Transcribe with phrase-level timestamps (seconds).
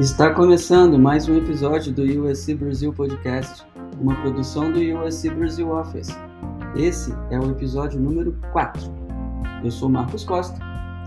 [0.00, 3.66] Está começando mais um episódio do USC Brasil Podcast,
[4.00, 6.16] uma produção do USC Brasil Office.
[6.76, 8.80] Esse é o episódio número 4.
[9.64, 10.56] Eu sou Marcos Costa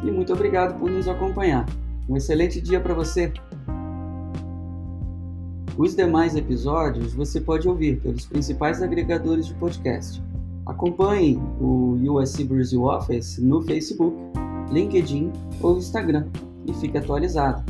[0.04, 1.66] e muito obrigado por nos acompanhar.
[2.10, 3.32] Um excelente dia para você!
[5.78, 10.22] Os demais episódios você pode ouvir pelos principais agregadores de podcast.
[10.66, 14.18] Acompanhe o USC Brasil Office no Facebook,
[14.70, 15.32] LinkedIn
[15.62, 16.28] ou Instagram
[16.68, 17.64] e fique atualizado.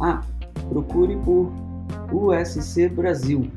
[0.00, 0.22] Ah,
[0.68, 1.52] procure por
[2.12, 3.50] USC Brasil,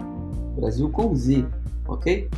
[0.55, 1.45] Brasil com Z,
[1.87, 2.29] ok?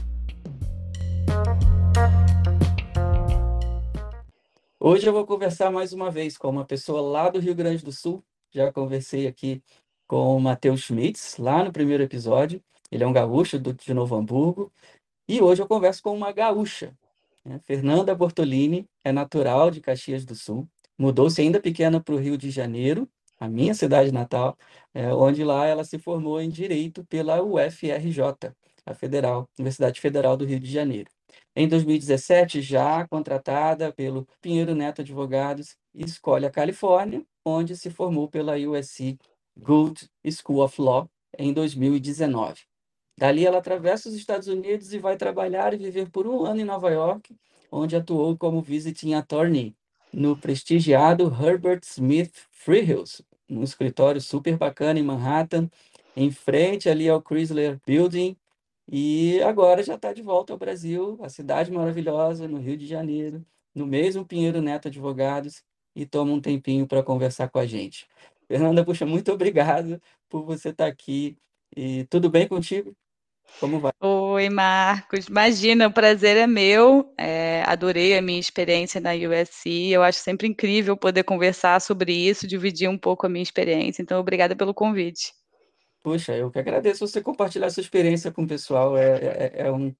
[4.79, 7.91] Hoje eu vou conversar mais uma vez com uma pessoa lá do Rio Grande do
[7.91, 8.23] Sul.
[8.51, 9.61] Já conversei aqui
[10.07, 12.61] com o Matheus Schmitz, lá no primeiro episódio.
[12.91, 14.71] Ele é um gaúcho do, de Novo Hamburgo.
[15.27, 16.97] E hoje eu converso com uma gaúcha.
[17.45, 17.59] Né?
[17.63, 20.67] Fernanda Bortolini é natural de Caxias do Sul.
[20.97, 23.07] Mudou-se ainda pequena para o Rio de Janeiro
[23.41, 24.55] a minha cidade natal,
[24.93, 28.53] é, onde lá ela se formou em Direito pela UFRJ,
[28.85, 31.09] a Federal, Universidade Federal do Rio de Janeiro.
[31.55, 38.55] Em 2017, já contratada pelo Pinheiro Neto Advogados, escolhe a Califórnia, onde se formou pela
[38.55, 39.17] USC
[39.57, 42.61] Gould School of Law em 2019.
[43.17, 46.65] Dali ela atravessa os Estados Unidos e vai trabalhar e viver por um ano em
[46.65, 47.35] Nova York,
[47.71, 49.75] onde atuou como visiting attorney
[50.13, 55.69] no prestigiado Herbert Smith Freehills, um escritório super bacana em Manhattan,
[56.15, 58.37] em frente ali ao Chrysler Building,
[58.87, 63.45] e agora já está de volta ao Brasil, a cidade maravilhosa, no Rio de Janeiro,
[63.73, 65.63] no mesmo Pinheiro Neto Advogados,
[65.95, 68.07] e toma um tempinho para conversar com a gente.
[68.47, 71.37] Fernanda, puxa, muito obrigado por você estar tá aqui.
[71.75, 72.95] E tudo bem contigo?
[73.59, 73.91] Como vai?
[73.99, 75.27] Oi, Marcos.
[75.27, 77.13] Imagina, o prazer é meu.
[77.17, 79.91] É, adorei a minha experiência na USC.
[79.91, 84.01] Eu acho sempre incrível poder conversar sobre isso, dividir um pouco a minha experiência.
[84.01, 85.33] Então, obrigada pelo convite.
[86.01, 88.97] Puxa, eu que agradeço você compartilhar sua experiência com o pessoal.
[88.97, 89.93] É, é, é um,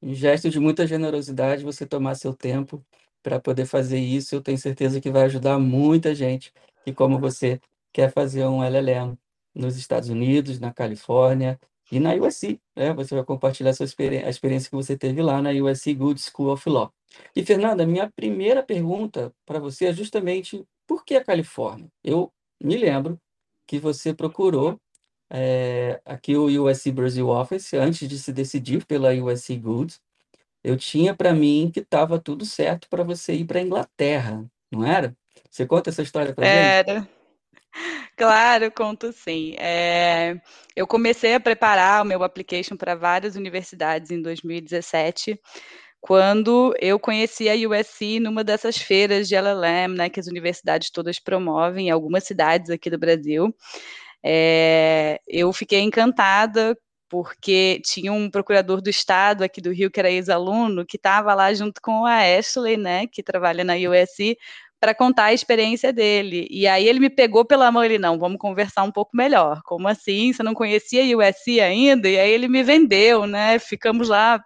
[0.00, 2.82] um gesto de muita generosidade você tomar seu tempo
[3.22, 4.34] para poder fazer isso.
[4.34, 6.52] Eu tenho certeza que vai ajudar muita gente
[6.84, 7.60] que, como você,
[7.92, 9.16] quer fazer um LLM
[9.54, 11.60] nos Estados Unidos, na Califórnia,
[11.90, 12.92] e na USC, né?
[12.94, 16.52] Você vai compartilhar sua experiência, a experiência que você teve lá na USC Good School
[16.52, 16.92] of Law.
[17.36, 21.88] E, Fernanda, minha primeira pergunta para você é justamente por que a Califórnia?
[22.02, 22.32] Eu
[22.62, 23.18] me lembro
[23.66, 24.78] que você procurou
[25.30, 29.96] é, aqui o USC Brazil Office antes de se decidir pela USC Good.
[30.62, 34.84] Eu tinha para mim que estava tudo certo para você ir para a Inglaterra, não
[34.84, 35.16] era?
[35.50, 36.90] Você conta essa história para gente?
[36.90, 37.21] Era.
[38.16, 39.54] Claro, conto sim.
[39.58, 40.36] É,
[40.76, 45.40] eu comecei a preparar o meu application para várias universidades em 2017,
[46.00, 51.18] quando eu conheci a USC numa dessas feiras de LLM, né, que as universidades todas
[51.20, 53.54] promovem em algumas cidades aqui do Brasil.
[54.24, 56.76] É, eu fiquei encantada
[57.10, 61.52] porque tinha um procurador do estado aqui do Rio, que era ex-aluno, que estava lá
[61.54, 64.36] junto com a Ashley, né, que trabalha na USC,
[64.82, 66.48] para contar a experiência dele.
[66.50, 69.62] E aí ele me pegou pela mão, ele, não, vamos conversar um pouco melhor.
[69.64, 70.32] Como assim?
[70.32, 72.08] Você não conhecia a USC ainda?
[72.08, 73.60] E aí ele me vendeu, né?
[73.60, 74.44] Ficamos lá.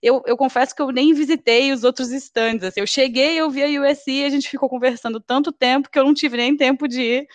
[0.00, 2.62] Eu, eu confesso que eu nem visitei os outros stands.
[2.62, 5.98] Assim, eu cheguei, eu vi a USC e a gente ficou conversando tanto tempo que
[5.98, 7.26] eu não tive nem tempo de ir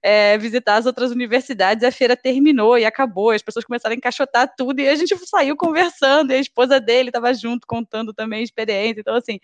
[0.00, 4.54] é, visitar as outras universidades, a feira terminou e acabou, as pessoas começaram a encaixotar
[4.56, 8.44] tudo, e a gente saiu conversando, e a esposa dele estava junto, contando também a
[8.44, 9.40] experiência, então, assim,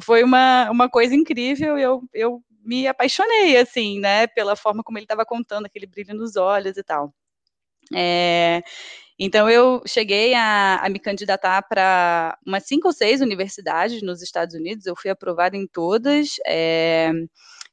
[0.00, 5.04] foi uma, uma coisa incrível, eu, eu me apaixonei, assim, né, pela forma como ele
[5.04, 7.12] estava contando, aquele brilho nos olhos e tal.
[7.94, 8.62] É,
[9.18, 14.54] então, eu cheguei a, a me candidatar para umas cinco ou seis universidades nos Estados
[14.54, 17.12] Unidos, eu fui aprovada em todas, é,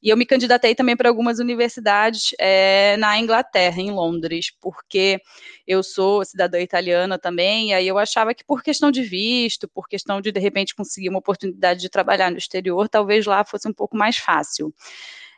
[0.01, 5.19] e eu me candidatei também para algumas universidades é, na Inglaterra, em Londres, porque
[5.67, 9.87] eu sou cidadã italiana também, e aí eu achava que por questão de visto, por
[9.87, 13.73] questão de, de repente, conseguir uma oportunidade de trabalhar no exterior, talvez lá fosse um
[13.73, 14.73] pouco mais fácil.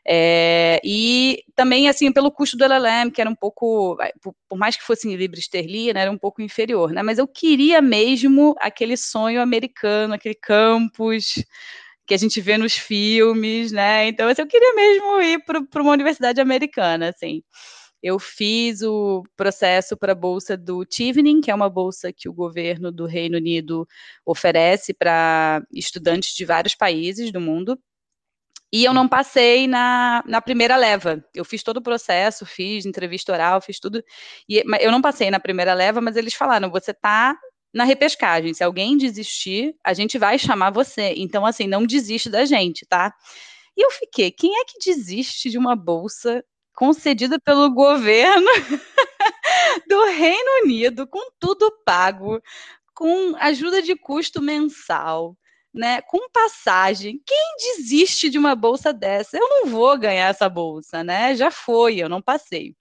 [0.04, 4.84] É, e também, assim, pelo custo do LLM, que era um pouco, por, mais que
[4.84, 7.04] fosse em libra esterlina, era um pouco inferior, né?
[7.04, 11.44] Mas eu queria mesmo aquele sonho americano, aquele campus,
[12.12, 14.06] que a gente vê nos filmes, né?
[14.06, 17.42] Então, assim, eu queria mesmo ir para uma universidade americana, assim.
[18.04, 22.34] Eu fiz o processo para a bolsa do Chevening, que é uma bolsa que o
[22.34, 23.88] governo do Reino Unido
[24.26, 27.80] oferece para estudantes de vários países do mundo.
[28.74, 31.24] E eu não passei na, na primeira leva.
[31.34, 34.04] Eu fiz todo o processo, fiz entrevista oral, fiz tudo.
[34.50, 37.38] E eu não passei na primeira leva, mas eles falaram: você está
[37.74, 38.54] na repescagem.
[38.54, 41.14] Se alguém desistir, a gente vai chamar você.
[41.18, 43.14] Então, assim, não desiste da gente, tá?
[43.78, 46.44] E eu fiquei, quem é que desiste de uma bolsa
[46.76, 48.48] concedida pelo governo
[49.88, 52.42] do Reino Unido, com tudo pago,
[52.94, 55.38] com ajuda de custo mensal,
[55.74, 57.22] né, com passagem.
[57.26, 59.38] Quem desiste de uma bolsa dessa?
[59.38, 61.36] Eu não vou ganhar essa bolsa, né?
[61.36, 62.76] Já foi, eu não passei.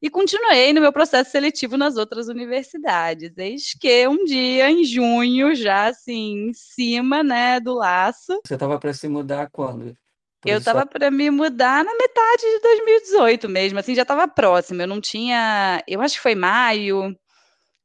[0.00, 3.36] E continuei no meu processo seletivo nas outras universidades.
[3.36, 8.40] Eis que um dia, em junho, já assim, em cima né, do laço.
[8.46, 9.96] Você estava para se mudar quando?
[10.40, 14.80] Por eu estava para me mudar na metade de 2018 mesmo, assim, já estava próximo.
[14.80, 15.82] Eu não tinha.
[15.86, 17.16] Eu acho que foi maio,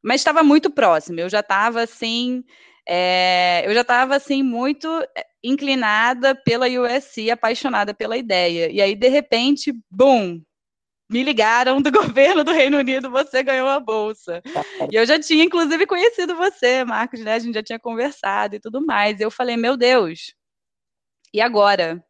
[0.04, 1.20] mas estava muito próximo.
[1.20, 2.44] Eu já estava assim.
[2.88, 4.88] É, eu já estava assim muito
[5.18, 8.70] é, inclinada pela USC, apaixonada pela ideia.
[8.72, 10.40] E aí, de repente, bum,
[11.14, 14.42] me ligaram do governo do Reino Unido, você ganhou a bolsa.
[14.92, 17.36] E eu já tinha, inclusive, conhecido você, Marcos, né?
[17.36, 19.20] A gente já tinha conversado e tudo mais.
[19.22, 20.34] Eu falei, meu Deus,
[21.32, 22.04] e agora?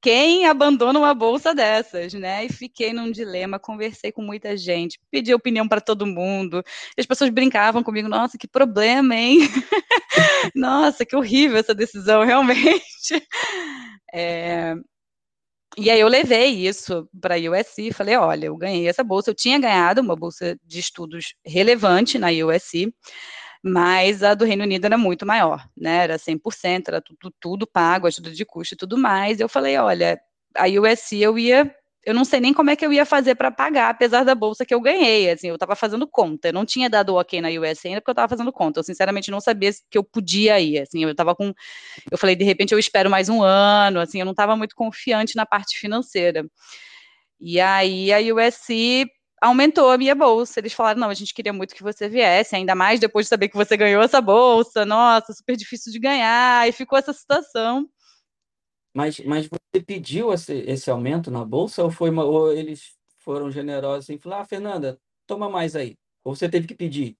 [0.00, 2.44] Quem abandona uma bolsa dessas, né?
[2.44, 6.62] E fiquei num dilema, conversei com muita gente, pedi opinião para todo mundo.
[6.96, 9.40] as pessoas brincavam comigo, nossa, que problema, hein?
[10.54, 13.26] nossa, que horrível essa decisão, realmente.
[14.14, 14.74] É,
[15.78, 19.34] e aí eu levei isso para a USC, falei, olha, eu ganhei essa bolsa, eu
[19.34, 22.92] tinha ganhado uma bolsa de estudos relevante na USC,
[23.62, 26.04] mas a do Reino Unido era muito maior, né?
[26.04, 29.40] Era 100%, era tudo, tudo pago, ajuda de custo e tudo mais.
[29.40, 30.20] Eu falei, olha,
[30.56, 31.72] a USC eu ia
[32.08, 34.64] eu não sei nem como é que eu ia fazer para pagar, apesar da bolsa
[34.64, 37.84] que eu ganhei, assim, eu estava fazendo conta, eu não tinha dado ok na US
[37.84, 41.04] ainda porque eu estava fazendo conta, eu sinceramente não sabia que eu podia ir, assim,
[41.04, 41.52] eu estava com,
[42.10, 45.36] eu falei, de repente eu espero mais um ano, assim, eu não estava muito confiante
[45.36, 46.46] na parte financeira.
[47.38, 49.04] E aí a USC
[49.42, 50.58] aumentou a minha bolsa.
[50.60, 53.48] Eles falaram: não, a gente queria muito que você viesse, ainda mais depois de saber
[53.48, 54.84] que você ganhou essa bolsa.
[54.84, 56.68] Nossa, super difícil de ganhar.
[56.68, 57.88] E ficou essa situação.
[58.98, 63.48] Mas, mas você pediu esse, esse aumento na bolsa ou, foi uma, ou eles foram
[63.48, 65.96] generosos e falaram, ah, Fernanda, toma mais aí?
[66.24, 67.16] Ou você teve que pedir?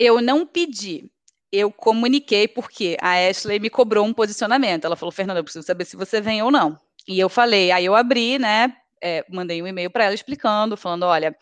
[0.00, 1.08] Eu não pedi.
[1.52, 4.84] Eu comuniquei porque a Ashley me cobrou um posicionamento.
[4.84, 6.76] Ela falou, Fernanda, eu preciso saber se você vem ou não.
[7.06, 8.76] E eu falei, aí eu abri, né?
[9.00, 11.36] É, mandei um e-mail para ela explicando, falando, olha,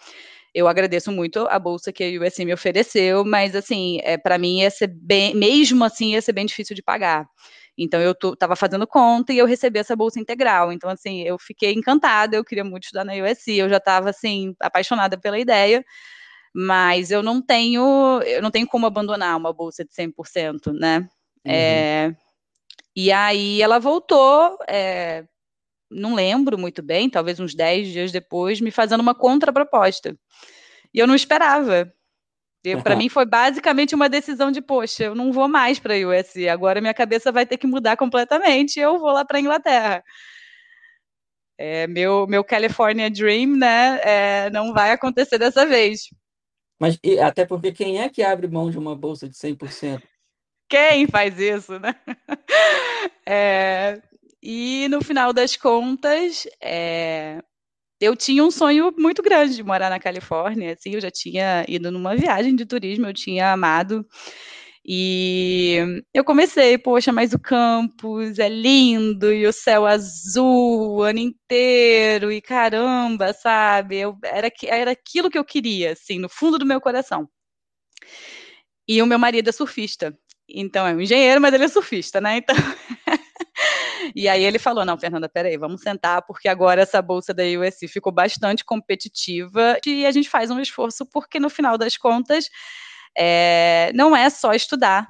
[0.55, 4.59] eu agradeço muito a bolsa que a USM me ofereceu, mas assim, é, para mim
[4.59, 7.27] ia ser bem, mesmo assim, ia ser bem difícil de pagar.
[7.83, 10.71] Então eu estava fazendo conta e eu recebi essa bolsa integral.
[10.71, 14.55] Então assim, eu fiquei encantada, eu queria muito estudar na USC, eu já estava assim
[14.61, 15.83] apaixonada pela ideia,
[16.55, 20.99] mas eu não tenho, eu não tenho como abandonar uma bolsa de 100%, né?
[21.43, 21.53] Uhum.
[21.53, 22.15] É,
[22.95, 25.25] e aí ela voltou, é,
[25.91, 30.15] não lembro muito bem, talvez uns 10 dias depois, me fazendo uma contraproposta.
[30.93, 31.91] E eu não esperava.
[32.83, 36.49] Para mim foi basicamente uma decisão de, poxa, eu não vou mais para a USC,
[36.49, 40.05] agora minha cabeça vai ter que mudar completamente, eu vou lá para a Inglaterra.
[41.57, 46.09] É, meu, meu California Dream, né, é, não vai acontecer dessa vez.
[46.79, 50.03] Mas e, até porque quem é que abre mão de uma bolsa de 100%?
[50.69, 51.95] Quem faz isso, né?
[53.33, 54.03] É,
[54.43, 57.41] e no final das contas, é,
[58.01, 61.91] eu tinha um sonho muito grande de morar na Califórnia, assim, eu já tinha ido
[61.91, 64.07] numa viagem de turismo, eu tinha amado.
[64.85, 65.77] E
[66.15, 72.33] eu comecei, poxa, mas o campus é lindo e o céu azul o ano inteiro
[72.33, 73.99] e caramba, sabe?
[73.99, 77.29] Eu, era, era aquilo que eu queria, assim, no fundo do meu coração.
[78.89, 80.17] E o meu marido é surfista,
[80.49, 82.39] então é um engenheiro, mas ele é surfista, né?
[82.39, 82.57] Então
[84.15, 87.89] E aí ele falou: não, Fernanda, peraí, vamos sentar, porque agora essa bolsa da USC
[87.89, 92.49] ficou bastante competitiva e a gente faz um esforço, porque no final das contas
[93.17, 95.09] é, não é só estudar,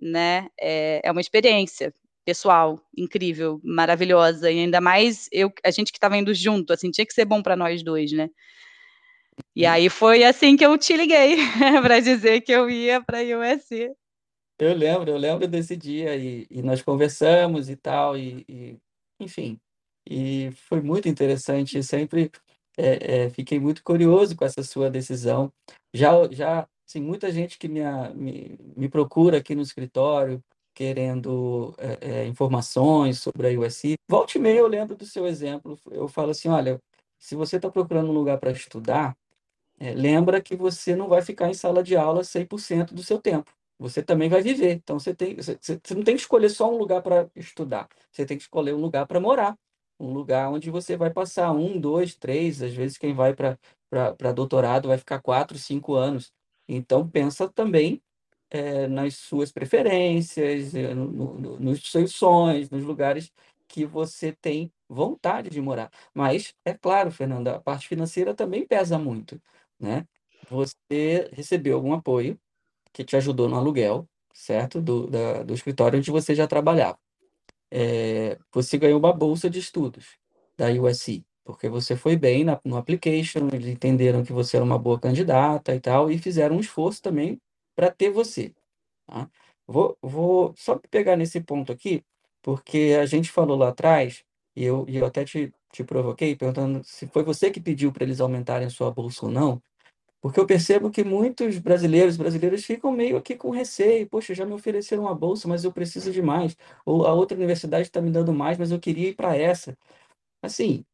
[0.00, 0.48] né?
[0.60, 1.94] É, é uma experiência
[2.24, 7.06] pessoal incrível, maravilhosa, e ainda mais eu, a gente que estava indo junto, assim, tinha
[7.06, 8.28] que ser bom para nós dois, né?
[9.56, 11.36] E aí foi assim que eu te liguei
[11.82, 13.90] para dizer que eu ia para a USC.
[14.62, 18.78] Eu lembro, eu lembro desse dia e, e nós conversamos e tal, e, e,
[19.18, 19.60] enfim,
[20.08, 21.82] e foi muito interessante.
[21.82, 22.30] Sempre
[22.76, 25.52] é, é, fiquei muito curioso com essa sua decisão.
[25.92, 27.80] Já, já, assim, muita gente que me,
[28.14, 30.40] me, me procura aqui no escritório
[30.74, 33.94] querendo é, é informações sobre a USC.
[34.08, 35.76] Volte e meia eu lembro do seu exemplo.
[35.90, 36.80] Eu falo assim, olha,
[37.18, 39.16] se você está procurando um lugar para estudar,
[39.80, 43.52] é, lembra que você não vai ficar em sala de aula 100% do seu tempo
[43.82, 44.72] você também vai viver.
[44.74, 47.88] Então você tem, você, você não tem que escolher só um lugar para estudar.
[48.10, 49.58] Você tem que escolher um lugar para morar,
[50.00, 53.58] um lugar onde você vai passar um, dois, três, às vezes quem vai para
[54.16, 56.32] para doutorado vai ficar quatro, cinco anos.
[56.66, 58.02] Então pensa também
[58.50, 61.06] é, nas suas preferências, no,
[61.38, 63.30] no, nos seus sonhos, nos lugares
[63.68, 65.90] que você tem vontade de morar.
[66.14, 69.40] Mas, é claro, Fernanda, a parte financeira também pesa muito,
[69.80, 70.06] né?
[70.50, 72.38] Você recebeu algum apoio
[72.92, 74.80] que te ajudou no aluguel, certo?
[74.80, 76.98] Do, da, do escritório onde você já trabalhava.
[77.70, 80.18] É, você ganhou uma bolsa de estudos
[80.56, 84.78] da USC, porque você foi bem na, no application, eles entenderam que você era uma
[84.78, 87.40] boa candidata e tal, e fizeram um esforço também
[87.74, 88.52] para ter você.
[89.06, 89.28] Tá?
[89.66, 92.04] Vou, vou só pegar nesse ponto aqui,
[92.42, 96.82] porque a gente falou lá atrás, e eu, e eu até te, te provoquei, perguntando
[96.84, 99.62] se foi você que pediu para eles aumentarem sua bolsa ou não,
[100.22, 104.08] porque eu percebo que muitos brasileiros brasileiras ficam meio aqui com receio.
[104.08, 106.56] Poxa, já me ofereceram uma bolsa, mas eu preciso de mais.
[106.86, 109.76] Ou a outra universidade está me dando mais, mas eu queria ir para essa.
[110.42, 110.84] Assim,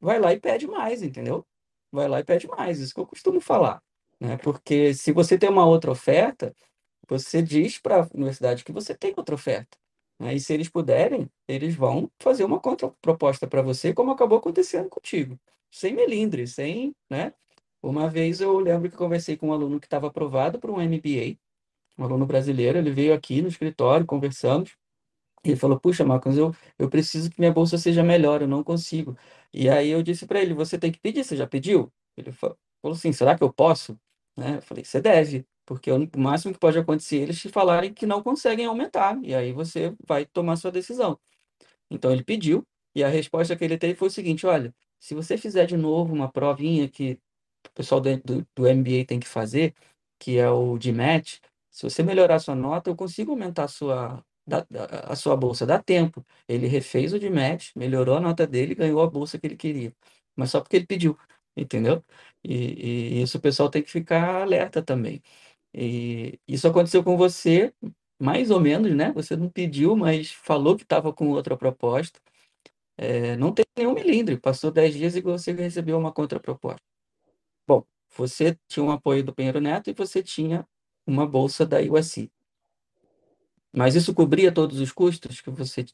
[0.00, 1.46] vai lá e pede mais, entendeu?
[1.92, 2.80] Vai lá e pede mais.
[2.80, 3.80] Isso que eu costumo falar.
[4.20, 4.36] Né?
[4.38, 6.52] Porque se você tem uma outra oferta,
[7.08, 9.78] você diz para a universidade que você tem outra oferta.
[10.18, 10.34] Né?
[10.34, 15.38] E se eles puderem, eles vão fazer uma contraproposta para você, como acabou acontecendo contigo.
[15.70, 17.32] Sem melindre, sem, né?
[17.84, 21.36] Uma vez eu lembro que conversei com um aluno que estava aprovado para um MBA,
[21.98, 24.76] um aluno brasileiro, ele veio aqui no escritório, conversamos,
[25.44, 29.16] ele falou, puxa, Marcos, eu, eu preciso que minha bolsa seja melhor, eu não consigo.
[29.52, 31.92] E aí eu disse para ele, você tem que pedir, você já pediu?
[32.16, 33.98] Ele falou assim, será que eu posso?
[34.36, 34.56] Né?
[34.56, 38.06] Eu falei, você deve, porque o máximo que pode acontecer é eles te falarem que
[38.06, 41.18] não conseguem aumentar, e aí você vai tomar sua decisão.
[41.90, 45.36] Então ele pediu, e a resposta que ele teve foi o seguinte, olha, se você
[45.36, 47.20] fizer de novo uma provinha que
[47.68, 48.16] o pessoal do,
[48.54, 49.74] do, MBA tem que fazer,
[50.18, 51.40] que é o GMAT,
[51.70, 54.24] se você melhorar sua nota, eu consigo aumentar a sua,
[55.08, 55.66] a sua bolsa.
[55.66, 56.24] Dá tempo.
[56.48, 59.92] Ele refez o GMAT, melhorou a nota dele ganhou a bolsa que ele queria.
[60.36, 61.18] Mas só porque ele pediu,
[61.56, 62.04] entendeu?
[62.44, 65.22] E, e isso o pessoal tem que ficar alerta também.
[65.74, 67.74] E isso aconteceu com você,
[68.20, 69.12] mais ou menos, né?
[69.12, 72.20] Você não pediu, mas falou que estava com outra proposta.
[72.98, 74.40] É, não tem nenhum milímetro.
[74.40, 76.93] Passou 10 dias e você recebeu uma contraproposta.
[77.66, 77.84] Bom,
[78.16, 80.66] você tinha um apoio do Pinheiro Neto e você tinha
[81.06, 82.30] uma bolsa da USC.
[83.72, 85.84] Mas isso cobria todos os custos que você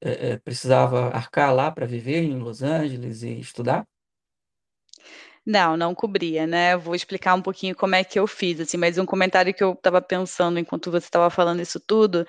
[0.00, 3.86] é, é, precisava arcar lá para viver em Los Angeles e estudar?
[5.44, 6.76] Não, não cobria, né?
[6.76, 9.72] Vou explicar um pouquinho como é que eu fiz, assim, mas um comentário que eu
[9.72, 12.26] estava pensando enquanto você estava falando isso tudo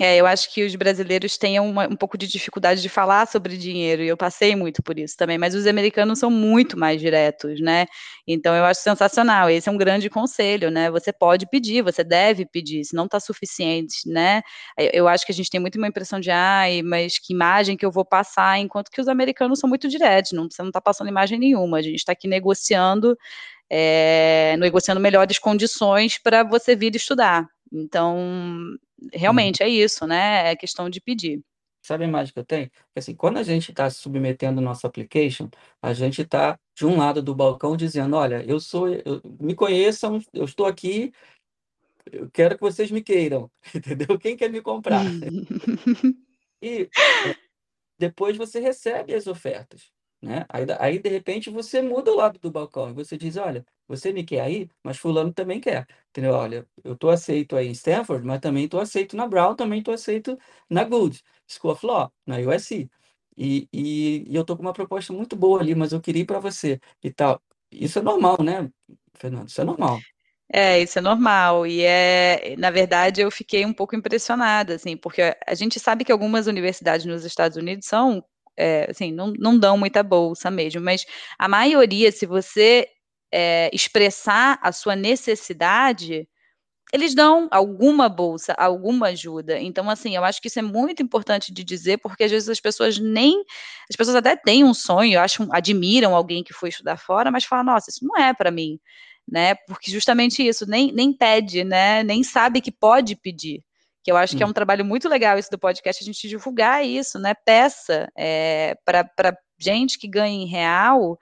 [0.00, 3.54] é, eu acho que os brasileiros têm uma, um pouco de dificuldade de falar sobre
[3.58, 7.60] dinheiro, e eu passei muito por isso também, mas os americanos são muito mais diretos,
[7.60, 7.86] né?
[8.26, 9.50] Então eu acho sensacional.
[9.50, 10.90] Esse é um grande conselho, né?
[10.90, 14.40] Você pode pedir, você deve pedir, se não está suficiente, né?
[14.78, 17.84] Eu acho que a gente tem muito uma impressão de, ai, mas que imagem que
[17.84, 21.08] eu vou passar, enquanto que os americanos são muito diretos, não, você não está passando
[21.08, 23.16] imagem nenhuma, a gente está aqui negociando.
[23.72, 27.46] É, negociando melhores condições para você vir estudar.
[27.72, 28.18] Então,
[29.12, 29.68] realmente uhum.
[29.68, 30.50] é isso, né?
[30.50, 31.40] É questão de pedir.
[31.82, 32.70] Sabe a imagem que eu tenho?
[32.94, 35.48] Assim, quando a gente está submetendo o nosso application,
[35.80, 40.20] a gente está de um lado do balcão dizendo, olha, eu sou, eu, me conheçam,
[40.32, 41.12] eu estou aqui,
[42.12, 44.18] eu quero que vocês me queiram, entendeu?
[44.18, 45.04] Quem quer me comprar?
[46.62, 47.36] e é,
[47.98, 49.90] depois você recebe as ofertas.
[50.22, 50.44] Né?
[50.50, 54.12] Aí, aí, de repente, você muda o lado do balcão e você diz: Olha, você
[54.12, 55.86] me quer aí, mas Fulano também quer.
[56.10, 56.34] Entendeu?
[56.34, 59.94] Olha, eu estou aceito aí em Stanford, mas também estou aceito na Brown, também estou
[59.94, 62.90] aceito na Good School of Law, na USC.
[63.36, 66.26] E, e, e eu estou com uma proposta muito boa ali, mas eu queria ir
[66.26, 67.40] para você e tal.
[67.72, 68.70] Isso é normal, né,
[69.14, 69.48] Fernando?
[69.48, 69.98] Isso é normal.
[70.52, 71.66] É, isso é normal.
[71.66, 76.12] E é, na verdade, eu fiquei um pouco impressionada, assim, porque a gente sabe que
[76.12, 78.22] algumas universidades nos Estados Unidos são
[78.60, 81.06] é, assim, não, não dão muita bolsa mesmo, mas
[81.38, 82.86] a maioria, se você
[83.32, 86.28] é, expressar a sua necessidade,
[86.92, 89.58] eles dão alguma bolsa, alguma ajuda.
[89.60, 92.60] Então, assim, eu acho que isso é muito importante de dizer, porque às vezes as
[92.60, 93.44] pessoas nem.
[93.88, 97.66] As pessoas até têm um sonho, acham, admiram alguém que foi estudar fora, mas falam,
[97.66, 98.78] nossa, isso não é para mim.
[99.30, 99.54] Né?
[99.66, 102.02] Porque justamente isso, nem, nem pede, né?
[102.02, 103.62] Nem sabe que pode pedir
[104.02, 104.38] que eu acho hum.
[104.38, 107.34] que é um trabalho muito legal isso do podcast, a gente divulgar isso, né?
[107.34, 111.18] Peça é, para gente que ganha em real,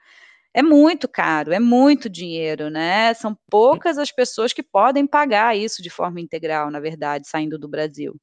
[0.55, 3.13] é muito caro, é muito dinheiro, né?
[3.15, 7.69] São poucas as pessoas que podem pagar isso de forma integral, na verdade, saindo do
[7.69, 8.15] Brasil.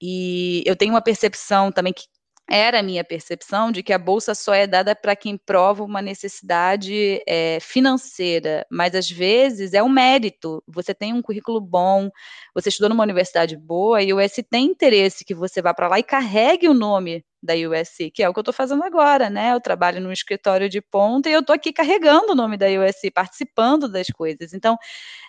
[0.00, 2.04] E eu tenho uma percepção também que
[2.48, 6.00] era a minha percepção de que a bolsa só é dada para quem prova uma
[6.00, 10.62] necessidade é, financeira, mas às vezes é um mérito.
[10.68, 12.08] Você tem um currículo bom,
[12.54, 15.98] você estudou numa universidade boa e o USC tem interesse que você vá para lá
[15.98, 19.52] e carregue o nome da USC, que é o que eu estou fazendo agora, né?
[19.52, 23.10] Eu trabalho num escritório de ponta e eu estou aqui carregando o nome da USC,
[23.10, 24.52] participando das coisas.
[24.52, 24.76] Então,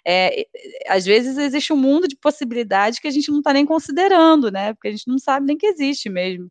[0.06, 0.46] é,
[0.88, 4.74] às vezes existe um mundo de possibilidades que a gente não está nem considerando, né?
[4.74, 6.50] Porque a gente não sabe nem que existe mesmo.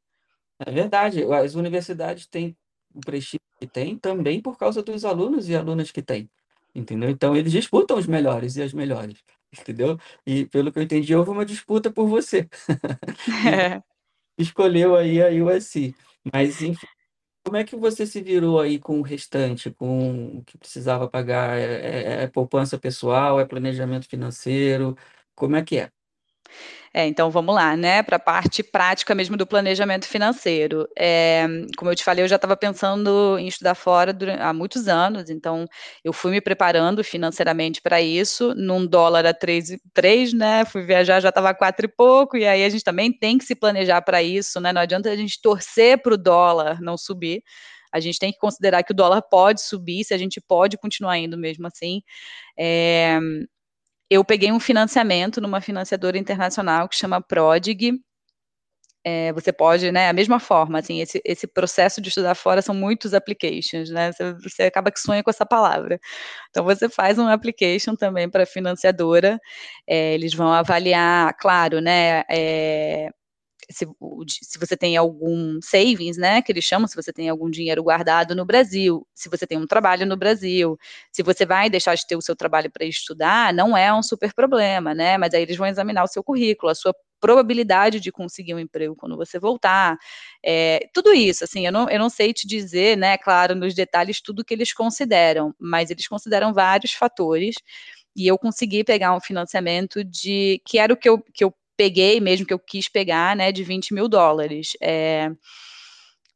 [0.59, 2.57] É verdade, as universidades têm
[2.95, 6.31] o prestígio que têm também por causa dos alunos e alunas que têm,
[6.75, 7.11] entendeu?
[7.11, 9.19] Então eles disputam os melhores e as melhores,
[9.59, 9.99] entendeu?
[10.27, 12.49] E pelo que eu entendi, houve uma disputa por você.
[13.47, 13.83] É.
[14.39, 15.95] escolheu aí a USC.
[16.33, 16.87] Mas, enfim,
[17.45, 21.59] como é que você se virou aí com o restante, com o que precisava pagar?
[21.59, 24.97] É, é- é poupança pessoal, é planejamento financeiro?
[25.35, 25.91] Como é que é?
[26.99, 30.89] É, então vamos lá, né, pra parte prática mesmo do planejamento financeiro.
[30.99, 34.89] Eh, como eu te falei, eu já estava pensando em estudar fora duran há muitos
[34.89, 35.67] anos, então
[36.03, 41.29] eu fui me preparando financeiramente para isso, num dólar a 3,3, né, fui viajar, já
[41.29, 44.23] estava a 4 e pouco, e aí a gente também tem que se planejar para
[44.23, 47.43] isso, né, não adianta a gente torcer para o dólar não subir,
[47.93, 51.19] a gente tem que considerar que o dólar pode subir, se a gente pode continuar
[51.19, 52.03] indo mesmo assim.
[52.59, 53.19] Eh,
[54.11, 57.93] eu peguei um financiamento numa financiadora internacional que chama Prodig.
[59.05, 62.75] Eh, você pode, né, a mesma forma, assim, esse esse processo de estudar fora são
[62.75, 66.01] muitos applications, né, você você acaba que sonha com essa palavra.
[66.51, 69.39] Então você faz um application também pra financiadora,
[69.89, 73.11] eh, eles vão avaliar, claro, né, eh,
[73.71, 73.87] se
[74.43, 78.35] se você tem algum savings, né, que eles chamam, se você tem algum dinheiro guardado
[78.35, 80.79] no Brasil, se você tem um trabalho no Brasil,
[81.13, 84.33] se você vai deixar de ter o seu trabalho para estudar, não é um super
[84.35, 88.55] problema, né, mas aí eles vão examinar o seu currículo, a sua probabilidade de conseguir
[88.55, 89.97] um emprego quando você voltar,
[90.45, 94.21] eh, tudo isso, assim, eu não eu não sei te dizer, né, claro, nos detalhes
[94.21, 97.57] tudo que eles consideram, mas eles consideram vários fatores,
[98.17, 102.21] e eu consegui pegar um financiamento de que era o que eu que eu peguei
[102.21, 104.73] mesmo, que eu quis pegar, né, de $20.000.
[104.83, 105.31] Eh,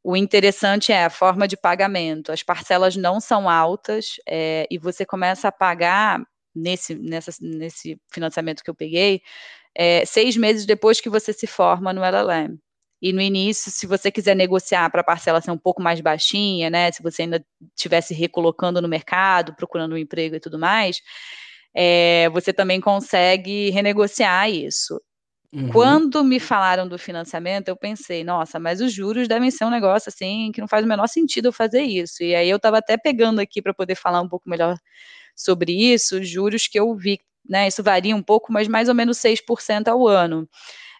[0.03, 5.05] o interessante é a forma de pagamento, as parcelas não são altas, eh, e você
[5.05, 6.21] começa a pagar
[6.55, 9.21] nesse nessas nesse financiamento que eu peguei,
[9.77, 12.57] eh, 6 meses depois que você se forma no LLM.
[13.01, 16.91] E no início, se você quiser negociar pra parcela ser um pouco mais baixinha, né,
[16.91, 17.45] se você ainda
[17.77, 21.01] estiver se recolocando no mercado, procurando um emprego e tudo mais,
[21.75, 25.01] eh, você também consegue renegociar isso.
[25.53, 25.67] Uhum.
[25.67, 30.07] Quando me falaram do financiamento, eu pensei: "Nossa, mas os juros devem ser um negócio,
[30.09, 32.95] assim, que não faz o menor sentido eu fazer isso", e aí eu estava até
[32.97, 34.77] pegando aqui pra poder falar um pouco melhor
[35.35, 38.95] sobre isso, os juros que eu vi, né, isso varia um pouco, mas mais ou
[38.95, 40.47] menos 6% ao ano.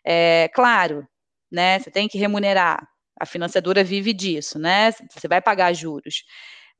[0.05, 1.07] Eh, claro,
[1.51, 2.87] né, você tem que remunerar,
[3.19, 6.23] a financiadora vive disso, né, você vai pagar juros,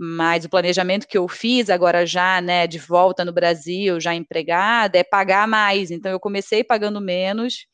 [0.01, 4.97] mas o planejamento que eu fiz agora já, né, de volta no Brasil, já empregada,
[4.99, 7.67] é pagar mais, então eu comecei pagando menos,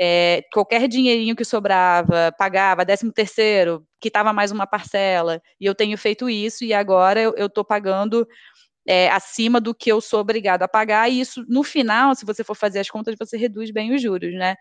[0.00, 6.30] eh, qualquer dinheirinho que sobrava, pagava 13º, quitava mais uma parcela, e eu tenho feito
[6.30, 8.26] isso, e agora eu tô pagando,
[8.88, 12.44] eh, acima do que eu sou obrigada a pagar, e isso no final, se você
[12.44, 14.56] for fazer as contas, você reduz bem os juros, né.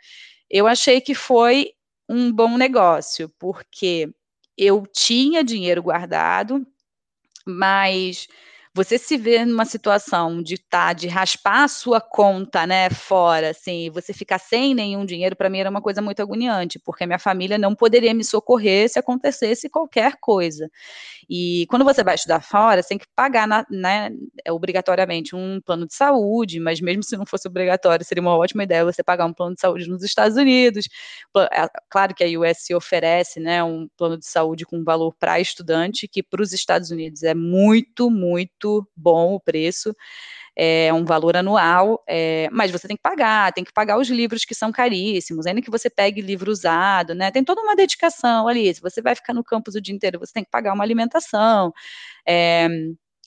[0.49, 1.71] Eu achei que foi
[2.09, 4.09] um bom negócio, porque
[4.57, 6.65] eu tinha dinheiro guardado,
[7.49, 8.27] mas
[8.75, 13.89] você se vê numa situação de estar de raspar a sua conta, né, fora, assim,
[13.91, 17.58] você ficar sem nenhum dinheiro, pra mim era uma coisa muito agoniante, porque minha família
[17.58, 20.69] não poderia me socorrer se acontecesse qualquer coisa.
[21.29, 24.12] E quando você vai estudar fora, você tem que pagar na né,
[24.49, 28.86] obrigatoriamente um plano de saúde, mas mesmo se não fosse obrigatório, seria uma ótima ideia
[28.86, 30.88] você pagar um plano de saúde nos Estados Unidos,
[31.38, 36.08] eh, claro que a USC oferece, né, um plano de saúde com valor pra estudante,
[36.08, 38.59] que para os Estados Unidos é muito, muito
[38.95, 39.95] bom o preço,
[40.58, 44.45] é um valor anual, eh, mas você tem que pagar, tem que pagar os livros
[44.45, 48.74] que são caríssimos, ainda que você pegue livro usado, né, tem toda uma dedicação ali,
[48.74, 51.74] se você vai ficar no campus o dia inteiro, você tem que pagar uma alimentação,
[52.28, 52.67] eh,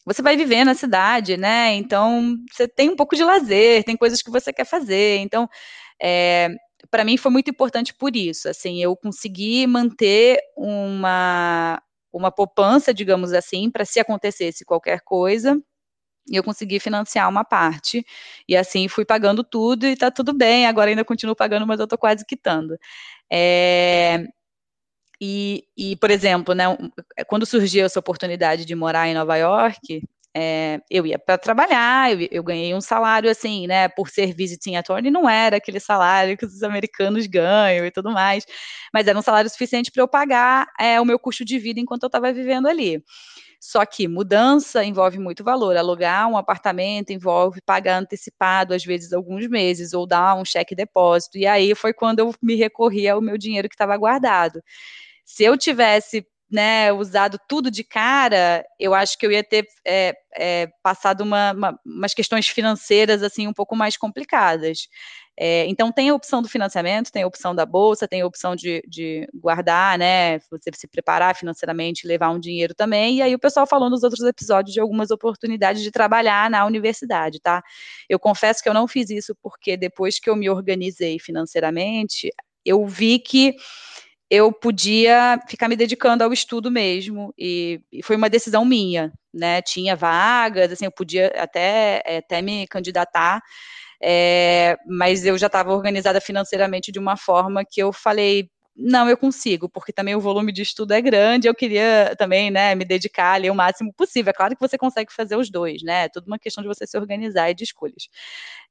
[0.06, 4.22] você vai viver na cidade, né, então você tem um pouco de lazer, tem coisas
[4.22, 5.48] que você quer fazer, então,
[6.02, 6.50] eh,
[6.90, 13.32] pra mim foi muito importante por isso, assim, eu consegui manter uma uma poupança, digamos
[13.32, 15.60] assim, pra se acontecesse qualquer coisa,
[16.30, 18.04] e eu consegui financiar uma parte,
[18.48, 21.88] e assim fui pagando tudo e tá tudo bem, agora ainda continuo pagando, mas eu
[21.88, 22.78] tô quase quitando.
[23.32, 24.26] Eh,
[25.20, 26.64] e e, por exemplo, né,
[27.28, 30.02] quando surgiu essa oportunidade de morar em Nova York,
[30.36, 34.76] eh, eu ia pra trabalhar, eu eu ganhei um salário, assim, né, por ser visiting
[34.76, 38.44] attorney, não era aquele salário que os americanos ganham e tudo mais,
[38.94, 42.04] mas era um salário suficiente pra eu pagar, eh, o meu custo de vida enquanto
[42.04, 43.02] eu estava vivendo ali.
[43.60, 49.48] Só que mudança envolve muito valor, alugar um apartamento envolve pagar antecipado, às vezes alguns
[49.48, 53.38] meses, ou dar um cheque depósito, e aí foi quando eu me recorri ao meu
[53.38, 54.62] dinheiro que estava guardado.
[55.26, 60.14] Se eu tivesse né, usado tudo de cara, eu acho que eu ia ter é,
[60.36, 64.88] é, passado uma, uma, umas questões financeiras assim um pouco mais complicadas.
[65.38, 68.54] É, então tem a opção do financiamento, tem a opção da bolsa, tem a opção
[68.54, 70.38] de, de guardar, né?
[70.50, 73.16] Você se preparar financeiramente, levar um dinheiro também.
[73.16, 77.40] E aí o pessoal falou nos outros episódios de algumas oportunidades de trabalhar na universidade,
[77.40, 77.62] tá?
[78.08, 82.30] Eu confesso que eu não fiz isso porque depois que eu me organizei financeiramente,
[82.64, 83.56] eu vi que
[84.34, 89.60] eu podia ficar me dedicando ao estudo mesmo, e, e, foi uma decisão minha, né?
[89.60, 93.42] Tinha vagas, assim, eu podia até, até me candidatar,
[94.02, 99.16] é, mas eu já estava organizada financeiramente de uma forma que eu falei, não, eu
[99.16, 103.34] consigo, porque também o volume de estudo é grande, eu queria também, né, me dedicar
[103.34, 104.30] ali o máximo possível.
[104.30, 106.04] É claro que você consegue fazer os dois, né?
[106.04, 108.08] É tudo uma questão de você se organizar e de escolhas.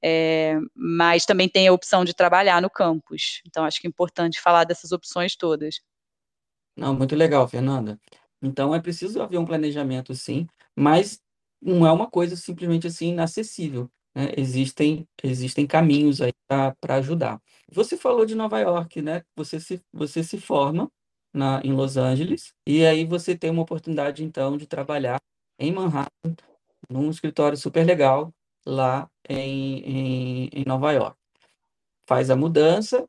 [0.03, 3.41] É, mas também tem a opção de trabalhar no campus.
[3.47, 5.81] Então, acho que é importante falar dessas opções todas.
[6.75, 7.99] Não, muito legal, Fernanda.
[8.41, 11.21] Então, é preciso haver um planejamento, sim, mas
[11.61, 13.89] não é uma coisa simplesmente assim inacessível.
[14.15, 14.31] Né?
[14.37, 17.41] Existem, existem caminhos aí para ajudar.
[17.71, 19.23] Você falou de Nova York, né?
[19.35, 20.91] Você se, você se forma
[21.33, 25.21] na, em Los Angeles e aí você tem uma oportunidade, então, de trabalhar
[25.57, 26.35] em Manhattan,
[26.89, 28.33] num escritório super legal
[28.65, 31.17] lá em, em, em Nova York.
[32.07, 33.07] Faz a mudança,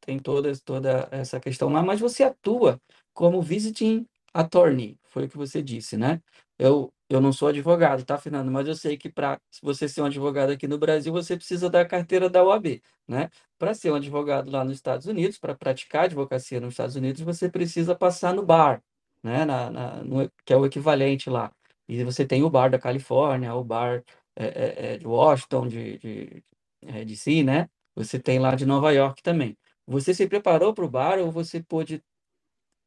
[0.00, 2.80] tem toda, toda essa questão lá, mas você atua
[3.14, 6.20] como visiting attorney, foi o que você disse, né?
[6.58, 8.50] Eu, eu não sou advogado, tá, Fernando?
[8.50, 11.84] Mas eu sei que para você ser um advogado aqui no Brasil, você precisa da
[11.84, 13.30] carteira da OAB, né?
[13.58, 17.48] Para ser um advogado lá nos Estados Unidos, para praticar advocacia nos Estados Unidos, você
[17.48, 18.82] precisa passar no bar,
[19.22, 19.44] né?
[19.44, 21.50] Na, na no, que é o equivalente lá.
[21.88, 24.04] E você tem o bar da Califórnia, o bar
[24.36, 26.44] é, é, é de Washington, de, de,
[26.82, 27.68] é, de si, né?
[27.94, 29.56] Você tem lá de Nova York também.
[29.86, 32.02] Você se preparou para o bar ou você pôde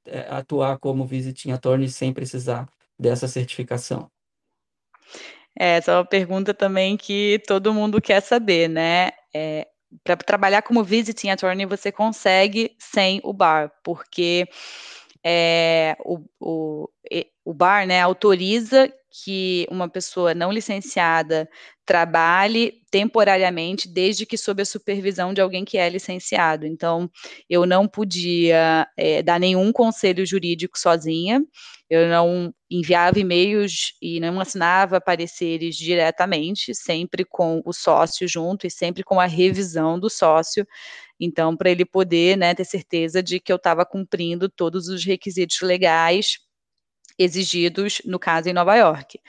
[0.06, 2.68] é, atuar como visiting attorney sem precisar
[3.02, 4.08] dessa certificação?
[5.60, 9.12] É, essa é uma pergunta também que todo mundo quer saber, né?
[9.34, 9.68] É,
[10.04, 14.48] Para trabalhar como visiting attorney, você consegue sem o bar, porque
[15.24, 16.90] é, o, o,
[17.44, 21.50] o bar né, autoriza que uma pessoa não licenciada
[21.92, 26.66] trabalhe temporariamente, desde que sob a supervisão de alguém que é licenciado.
[26.66, 27.12] Então,
[27.50, 31.44] eu não podia é, dar nenhum conselho jurídico sozinha,
[31.90, 38.72] eu não enviava e-mails e não assinava pareceres diretamente, sempre com o sócio junto e
[38.72, 40.66] sempre com a revisão do sócio.
[41.20, 45.60] Então, para ele poder né, ter certeza de que eu estava cumprindo todos os requisitos
[45.60, 46.38] legais
[47.20, 49.20] exigidos, no caso, em Nova York.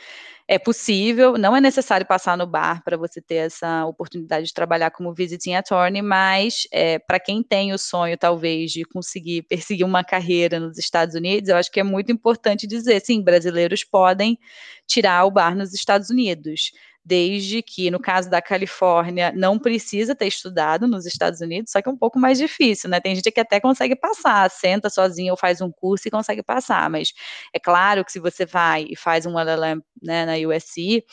[0.54, 4.90] É possível, não é necessário passar no bar para você ter essa oportunidade de trabalhar
[4.90, 10.04] como visiting attorney, mas é, para quem tem o sonho, talvez, de conseguir perseguir uma
[10.04, 14.38] carreira nos Estados Unidos, eu acho que é muito importante dizer, sim, brasileiros podem
[14.86, 16.72] tirar o bar nos Estados Unidos
[17.04, 21.88] desde que, no caso da Califórnia, não precisa ter estudado nos Estados Unidos, só que
[21.88, 23.00] é um pouco mais difícil, né?
[23.00, 26.88] Tem gente que até consegue passar, senta sozinho ou faz um curso e consegue passar,
[26.88, 27.12] mas
[27.52, 31.04] é claro que se você vai e faz um LLM né, na USC,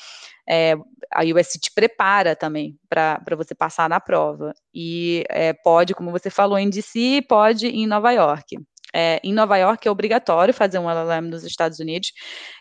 [0.47, 0.75] é,
[1.11, 4.53] a USC te prepara também para você passar na prova.
[4.73, 8.57] E é, pode, como você falou, em DC, pode em Nova York.
[8.93, 12.11] É, em Nova York é obrigatório fazer um LLM nos Estados Unidos,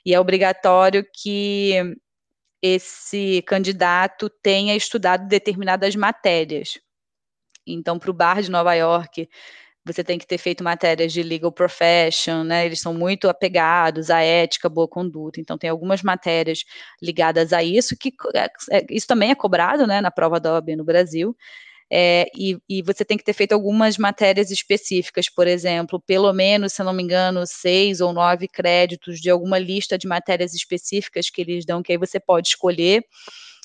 [0.04, 1.96] e é obrigatório que
[2.62, 6.78] esse candidato tenha estudado determinadas matérias.
[7.66, 9.28] Então, para o bar de Nova York,
[9.84, 12.66] você tem que ter feito matérias de legal profession, né?
[12.66, 15.40] Eles são muito apegados à ética, boa conduta.
[15.40, 16.64] Então, tem algumas matérias
[17.02, 20.76] ligadas a isso, que é, é, isso também é cobrado, né, na prova da OAB
[20.76, 21.36] no Brasil
[21.90, 26.74] é, e, e, você tem que ter feito algumas matérias específicas, por exemplo, pelo menos,
[26.74, 31.40] se não me engano, seis ou nove créditos de alguma lista de matérias específicas que
[31.40, 33.02] eles dão, que aí você pode escolher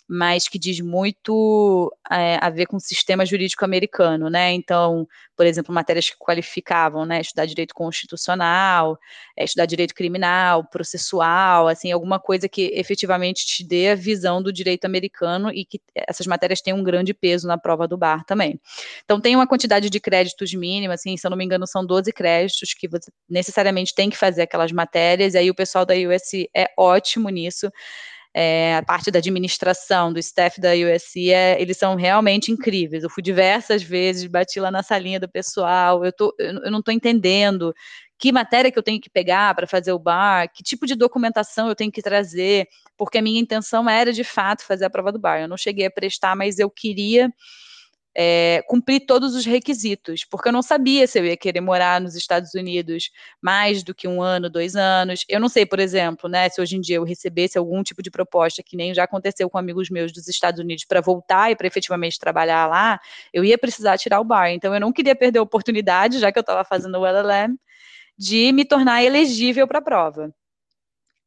[0.07, 4.51] mas que diz muito é, a ver com o sistema jurídico americano, né?
[4.51, 7.21] Então, por exemplo, matérias que qualificavam, né?
[7.21, 8.97] Estudar direito constitucional,
[9.37, 14.51] é, estudar direito criminal, processual, assim, alguma coisa que efetivamente te dê a visão do
[14.51, 18.59] direito americano e que essas matérias têm um grande peso na prova do bar também.
[19.05, 22.11] Então, tem uma quantidade de créditos mínima, assim, se eu não me engano, são 12
[22.11, 26.49] créditos que você necessariamente tem que fazer aquelas matérias, e aí o pessoal da USC
[26.55, 27.71] é ótimo nisso
[28.33, 33.03] é, a parte da administração, do staff da USC, é, eles são realmente incríveis.
[33.03, 36.93] Eu fui diversas vezes, bati lá na salinha do pessoal, eu, tô, eu, não estou
[36.93, 37.73] entendendo
[38.17, 41.67] que matéria que eu tenho que pegar para fazer o bar, que tipo de documentação
[41.67, 42.67] eu tenho que trazer,
[42.97, 45.41] porque a minha intenção era de fato fazer a prova do bar.
[45.41, 47.29] Eu não cheguei a prestar, mas eu queria
[48.15, 52.15] é, cumprir todos os requisitos, porque eu não sabia se eu ia querer morar nos
[52.15, 53.09] Estados Unidos
[53.41, 55.25] mais do que um ano, dois anos.
[55.27, 58.11] Eu não sei, por exemplo, né, se hoje em dia eu recebesse algum tipo de
[58.11, 61.67] proposta, que nem já aconteceu com amigos meus dos Estados Unidos, para voltar e para
[61.67, 62.99] efetivamente trabalhar lá,
[63.33, 64.51] eu ia precisar tirar o bar.
[64.51, 67.57] Então, eu não queria perder a oportunidade, já que eu estava fazendo o LLM,
[68.17, 70.33] de me tornar elegível para a prova.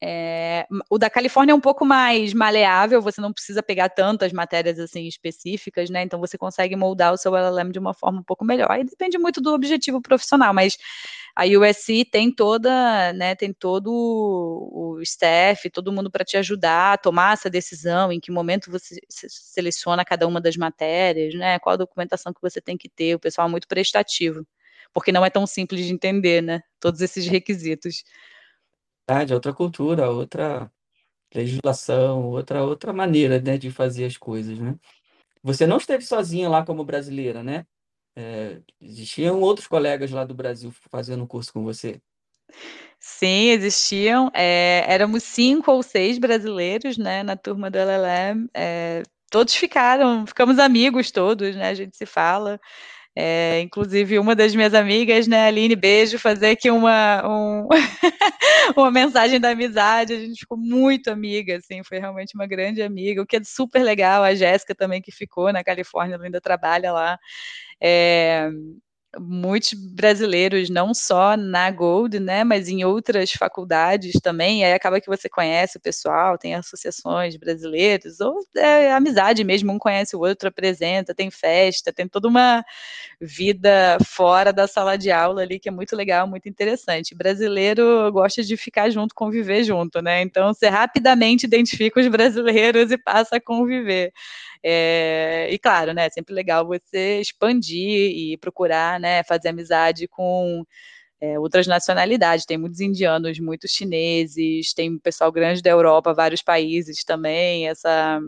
[0.02, 4.78] É, o da Califórnia é um pouco mais maleável, você não precisa pegar tantas matérias
[4.78, 6.02] assim específicas, né?
[6.02, 8.70] Então você consegue moldar o seu LLM de uma forma um pouco melhor.
[8.70, 10.76] Aí depende muito do objetivo profissional, mas
[11.34, 16.98] a USC tem toda, né, tem todo o staff, todo mundo para te ajudar a
[16.98, 21.58] tomar essa decisão, em que momento você seleciona cada uma das matérias, né?
[21.58, 24.46] Qual a documentação que você tem que ter, o pessoal é muito prestativo,
[24.92, 26.60] porque não é tão simples de entender, né?
[26.80, 28.02] Todos esses requisitos
[29.08, 30.70] é outra cultura, outra
[31.34, 34.76] legislação, outra outra maneira, né, de fazer as coisas, né?
[35.42, 37.66] Você não esteve sozinha lá como brasileira, né?
[38.16, 42.00] É, existiam outros colegas lá do Brasil fazendo o curso com você?
[42.98, 44.30] Sim, existiam.
[44.34, 48.48] É, éramos cinco ou seis brasileiros, né, na turma do LLM.
[48.54, 51.68] É, todos ficaram, ficamos amigos todos, né?
[51.68, 52.60] A gente se fala.
[53.18, 57.66] É, inclusive, uma das minhas amigas, né, Aline, beijo, fazer aqui uma, um
[58.76, 63.22] uma mensagem da amizade, a gente ficou muito amiga, assim, foi realmente uma grande amiga,
[63.22, 66.92] o que é super legal, a Jéssica também, que ficou na Califórnia, ela ainda trabalha
[66.92, 67.18] lá,
[67.82, 68.50] é,
[69.18, 75.08] muitos brasileiros, não só na Gold, né, mas em outras faculdades também, aí acaba que
[75.08, 80.48] você conhece o pessoal, tem associações brasileiras, ou é amizade mesmo, um conhece o outro,
[80.48, 82.62] apresenta, tem festa, tem toda uma
[83.20, 87.14] vida fora da sala de aula ali, que é muito legal, muito interessante.
[87.14, 92.98] Brasileiro gosta de ficar junto, conviver junto, né, então você rapidamente identifica os brasileiros e
[92.98, 94.12] passa a conviver.
[94.68, 100.64] É, e claro, né, sempre legal você expandir e procurar, né, fazer amizade com
[101.20, 102.46] é, outras nacionalidades.
[102.46, 107.68] Tem muitos indianos, muitos chineses, tem pessoal grande da Europa, vários países também.
[107.68, 108.20] Essa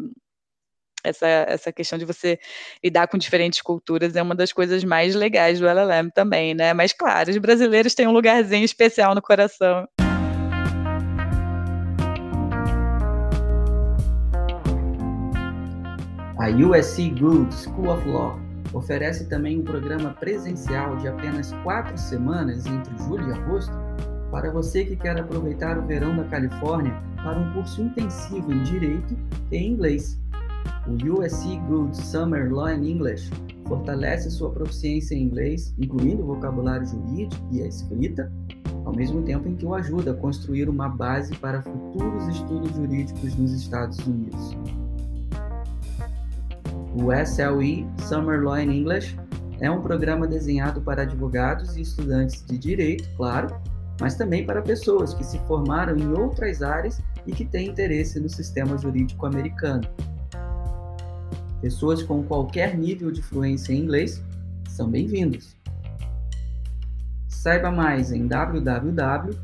[1.04, 2.38] essa, essa questão de você
[2.84, 6.72] lidar com diferentes culturas é uma das coisas mais legais do LLM também, né?
[6.74, 9.88] Mas claro, os brasileiros têm um lugarzinho especial no coração.
[16.38, 18.38] A USC Gould School of Law
[18.72, 23.72] oferece também um programa presencial de apenas quatro semanas entre julho e agosto
[24.30, 29.16] para você que quer aproveitar o verão da Califórnia para um curso intensivo em Direito
[29.50, 30.16] e Inglês.
[30.86, 33.32] O USC Gould Summer Law and English
[33.66, 38.32] fortalece sua proficiência em inglês, incluindo o vocabulário jurídico e a escrita,
[38.84, 43.34] ao mesmo tempo em que o ajuda a construir uma base para futuros estudos jurídicos
[43.34, 44.56] nos Estados Unidos.
[47.00, 49.16] O SLE Summer Law in English
[49.60, 53.56] é um programa desenhado para advogados e estudantes de direito, claro,
[54.00, 58.28] mas também para pessoas que se formaram em outras áreas e que têm interesse no
[58.28, 59.82] sistema jurídico americano.
[61.60, 64.20] Pessoas com qualquer nível de fluência em inglês
[64.68, 65.56] são bem-vindos.
[67.28, 69.38] Saiba mais em www.gould,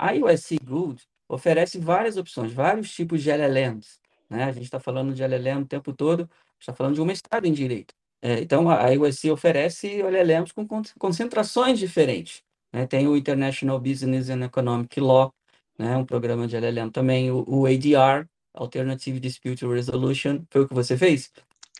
[0.00, 3.98] A USC Gould oferece várias opções, vários tipos de LLMs.
[4.30, 4.44] Né?
[4.44, 6.26] A gente está falando de LLM o tempo todo,
[6.58, 7.92] está falando de um mestrado em Direito.
[8.22, 10.66] É, então, a USC oferece LLMs com
[10.98, 12.42] concentrações diferentes.
[12.72, 12.86] Né?
[12.86, 15.34] Tem o International Business and Economic Law,
[15.78, 15.94] né?
[15.98, 20.96] um programa de LLM também, o, o ADR, Alternative Dispute Resolution, foi o que você
[20.96, 21.30] fez?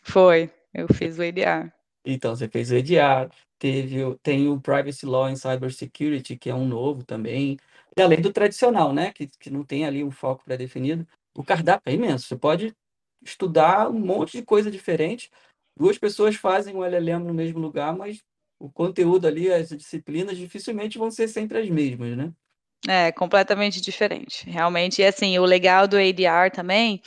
[0.03, 1.73] Foi, eu fiz o ADR.
[2.05, 6.65] Então, você fez o EDR, teve, tem o Privacy Law em Cybersecurity, que é um
[6.65, 7.57] novo também,
[7.95, 11.91] e além do tradicional, né, que, que não tem ali um foco pré-definido, o cardápio
[11.91, 12.27] é imenso.
[12.27, 12.73] Você pode
[13.21, 15.29] estudar um monte de coisa diferente.
[15.77, 18.23] Duas pessoas fazem um LLM no mesmo lugar, mas
[18.59, 22.31] o conteúdo ali, as disciplinas, dificilmente vão ser sempre as mesmas, né?
[22.87, 25.01] É, completamente diferente, realmente.
[25.01, 26.99] E assim, o legal do ADR também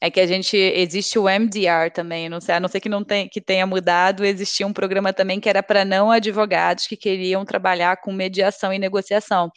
[0.00, 3.04] é que a gente existe o MDR também, não sei, a não ser que não
[3.04, 7.44] tem, que tenha mudado, existia um programa também que era para não advogados que queriam
[7.44, 9.50] trabalhar com mediação e negociação.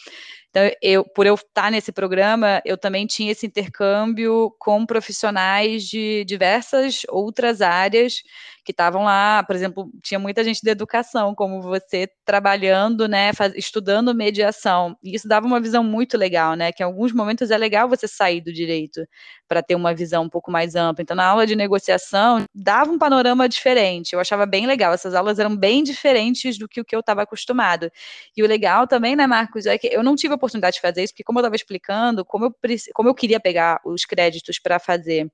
[0.51, 6.25] Então, eu, por eu estar nesse programa, eu também tinha esse intercâmbio com profissionais de
[6.25, 8.21] diversas outras áreas
[8.63, 13.53] que estavam lá, por exemplo, tinha muita gente da educação, como você, trabalhando, né, faz,
[13.55, 14.95] estudando mediação.
[15.03, 18.07] E isso dava uma visão muito legal, né, que em alguns momentos é legal você
[18.07, 19.01] sair do direito
[19.47, 21.01] para ter uma visão pouco mais ampla.
[21.01, 24.13] Então, na aula de negociação, dava um panorama diferente.
[24.13, 24.93] Eu achava bem legal.
[24.93, 27.91] Essas aulas eram bem diferentes do que o que eu estava acostumado.
[28.35, 31.03] E o legal também, né, Marcos, é que eu não tive a oportunidade de fazer
[31.03, 32.55] isso, porque como eu estava explicando, como eu,
[32.93, 35.29] como eu queria pegar os créditos para fazer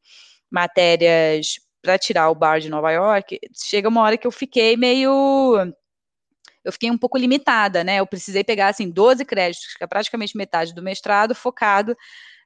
[0.51, 5.73] matérias para tirar o bar de Nova York, chega uma hora que eu fiquei meio
[6.63, 7.97] eu fiquei um pouco limitada, né?
[8.01, 11.95] Eu precisei pegar assim 12 créditos, que é praticamente metade do mestrado, focado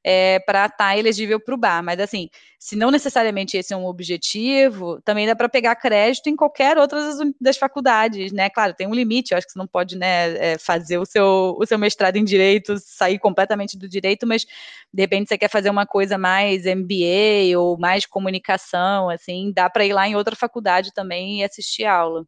[0.04, 1.84] é, para estar tá elegível para o bar.
[1.84, 6.36] Mas, assim, se não necessariamente esse é um objetivo, também dá para pegar crédito em
[6.36, 8.50] qualquer outra das, das, faculdades, né?
[8.50, 11.56] Claro, tem um limite, eu acho que você não pode né, é, fazer o seu,
[11.60, 14.46] o seu mestrado em direito, sair completamente do direito, mas
[14.94, 19.86] de repente você quer fazer uma coisa mais MBA ou mais comunicação, assim, dá para
[19.86, 22.26] ir lá em outra faculdade também e assistir aula.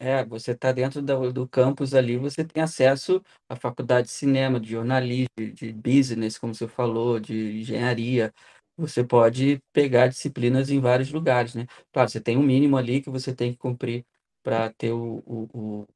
[0.00, 4.60] É, você está dentro do, do campus ali, você tem acesso à faculdade de cinema,
[4.60, 8.32] de jornalismo, de business, como você falou, de engenharia.
[8.76, 11.66] Você pode pegar disciplinas em vários lugares, né?
[11.92, 14.04] Claro, você tem um mínimo ali que você tem que cumprir
[14.44, 15.86] para ter o, o, o,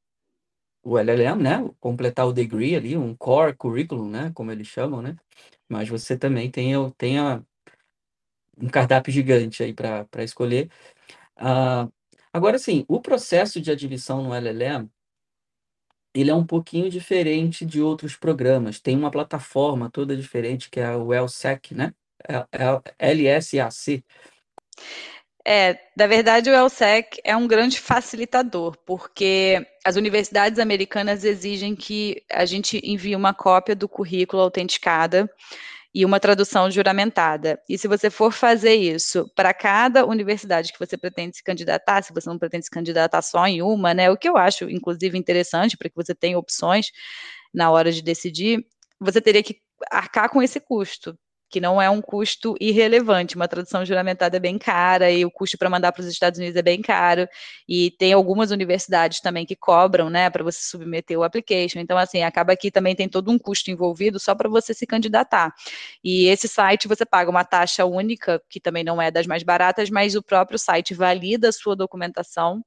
[0.85, 1.71] o LLM, né?
[1.81, 4.33] Completar o degree ali, um core curriculum, né?
[4.35, 5.17] Como eles chamam, né?
[5.69, 7.43] Mas você também tem, tem a,
[8.59, 10.71] um cardápio gigante aí para escolher.
[11.39, 11.93] Uh,
[12.33, 14.89] Agora, sim, o processo de admissão no LLM,
[16.15, 18.81] ele é um pouquinho diferente de outros programas.
[18.81, 21.95] Tem uma plataforma toda diferente, que é o LSAC, né?
[22.99, 24.05] LSAC.
[25.45, 32.23] É, na verdade, o LSEC é um grande facilitador, porque as universidades americanas exigem que
[32.31, 35.29] a gente envie uma cópia do currículo autenticada
[35.95, 37.61] e uma tradução juramentada.
[37.69, 42.13] E se você for fazer isso para cada universidade que você pretende se candidatar, se
[42.13, 45.77] você não pretende se candidatar só em uma, né, o que eu acho, inclusive, interessante
[45.77, 46.91] para que você tenha opções
[47.53, 48.65] na hora de decidir,
[49.01, 51.17] você teria que arcar com esse custo
[51.53, 53.37] que não é um custo irrelevante.
[53.37, 56.57] Uma tradução juramentada é bem cara e o custo para mandar para os Estados Unidos
[56.57, 57.29] é bem caro.
[57.69, 61.79] E tem algumas universidades também que cobram, né, para você submeter o application.
[61.79, 65.53] Então, assim, acaba que também tem todo um custo envolvido só para você se candidatar.
[66.03, 69.91] E esse site você paga uma taxa única, que também não é das mais baratas,
[69.91, 72.63] mas o próprio site valida a sua documentação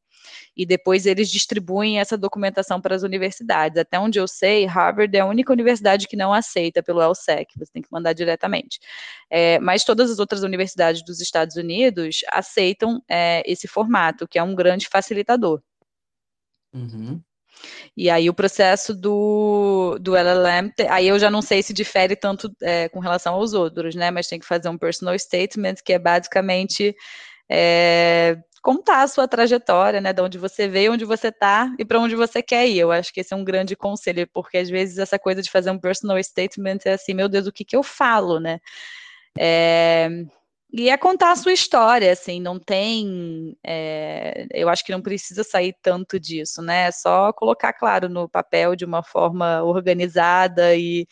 [0.56, 3.78] e depois eles distribuem essa documentação para as universidades.
[3.78, 7.72] Até onde eu sei, Harvard é a única universidade que não aceita pelo LSEC, você
[7.72, 8.80] tem que mandar diretamente.
[9.30, 14.44] É, mas todas as outras universidades dos Estados Unidos aceitam é, esse formato, que é
[14.44, 15.62] um grande facilitador.
[16.74, 17.22] Uhum.
[17.96, 22.52] E aí o processo do, do LLM, aí eu já não sei se difere tanto
[22.62, 24.12] é, com relação aos outros, né?
[24.12, 26.96] Mas tem que fazer um personal statement, que é basicamente
[27.50, 32.00] é, contar a sua trajetória, né, de onde você veio, onde você está e para
[32.00, 32.80] onde você quer ir.
[32.80, 35.70] Eu acho que esse é um grande conselho, porque às vezes essa coisa de fazer
[35.72, 38.60] um personal statement é assim, meu Deus, o que que eu falo, né?
[39.38, 40.10] É,
[40.74, 43.56] e é contar a sua história, assim, não tem.
[43.64, 46.88] É, eu acho que não precisa sair tanto disso, né?
[46.88, 51.08] É só colocar, claro, no papel de uma forma organizada e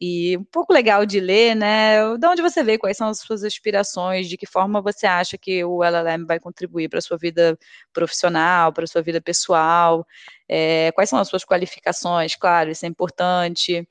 [0.00, 2.16] e um pouco legal de ler, né?
[2.18, 5.64] De onde você vê quais são as suas aspirações, de que forma você acha que
[5.64, 7.58] o LLM vai contribuir para a sua vida
[7.92, 10.06] profissional, para a sua vida pessoal,
[10.48, 13.88] é, quais são as suas qualificações, claro, isso é importante.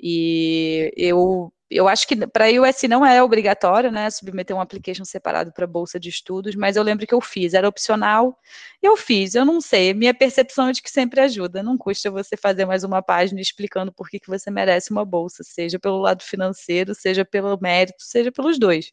[0.00, 5.04] E eu eu acho que para a USC não é obrigatório, né, submeter um application
[5.04, 8.38] separado para bolsa de estudos, mas eu lembro que eu fiz, era opcional,
[8.82, 12.36] eu fiz, eu não sei, minha percepção é de que sempre ajuda, não custa você
[12.36, 16.22] fazer mais uma página explicando por que, que você merece uma bolsa, seja pelo lado
[16.22, 18.92] financeiro, seja pelo mérito, seja pelos dois.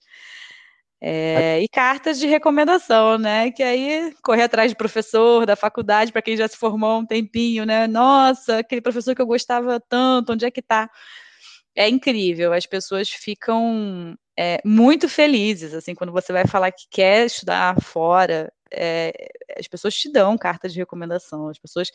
[1.03, 3.49] É, e cartas de recomendação, né?
[3.51, 7.65] Que aí correr atrás de professor da faculdade, para quem já se formou um tempinho,
[7.65, 7.87] né?
[7.87, 10.87] Nossa, aquele professor que eu gostava tanto, onde é que está?
[11.75, 17.25] É incrível, as pessoas ficam é, muito felizes, assim, quando você vai falar que quer
[17.25, 19.11] estudar fora, é,
[19.57, 21.89] as pessoas te dão cartas de recomendação, as pessoas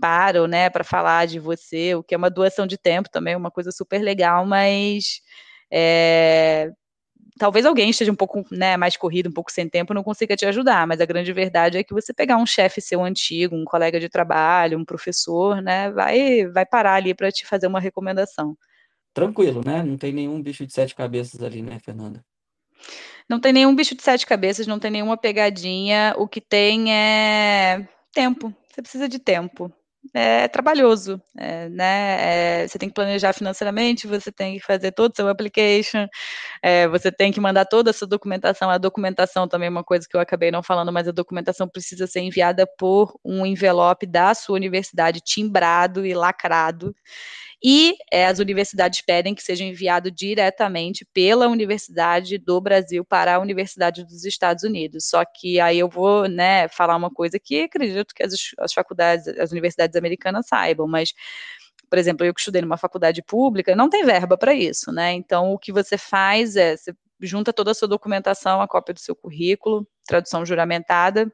[0.00, 3.50] param, né, para falar de você, o que é uma doação de tempo também, uma
[3.50, 5.20] coisa super legal, mas
[5.70, 6.70] é,
[7.38, 10.46] talvez alguém esteja um pouco né, mais corrido, um pouco sem tempo, não consiga te
[10.46, 14.00] ajudar, mas a grande verdade é que você pegar um chefe seu antigo, um colega
[14.00, 18.56] de trabalho, um professor, né, vai, vai parar ali para te fazer uma recomendação
[19.12, 19.82] tranquilo, né?
[19.82, 22.24] Não tem nenhum bicho de sete cabeças ali, né, Fernanda?
[23.28, 26.14] Não tem nenhum bicho de sete cabeças, não tem nenhuma pegadinha.
[26.18, 28.52] O que tem é tempo.
[28.68, 29.72] Você precisa de tempo.
[30.14, 32.62] É trabalhoso, é, né?
[32.62, 36.08] É, você tem que planejar financeiramente, você tem que fazer todo o seu application,
[36.62, 38.70] é, você tem que mandar toda a sua documentação.
[38.70, 42.06] A documentação também é uma coisa que eu acabei não falando, mas a documentação precisa
[42.06, 46.94] ser enviada por um envelope da sua universidade, timbrado e lacrado.
[47.62, 53.38] E é, as universidades pedem que seja enviado diretamente pela Universidade do Brasil para a
[53.38, 55.08] Universidade dos Estados Unidos.
[55.08, 59.28] Só que aí eu vou né, falar uma coisa que acredito que as, as faculdades,
[59.28, 61.12] as universidades americanas saibam, mas
[61.88, 65.12] por exemplo, eu que estudei numa faculdade pública, não tem verba para isso, né?
[65.12, 69.00] Então, o que você faz é, você junta toda a sua documentação, a cópia do
[69.00, 71.30] seu currículo, tradução juramentada,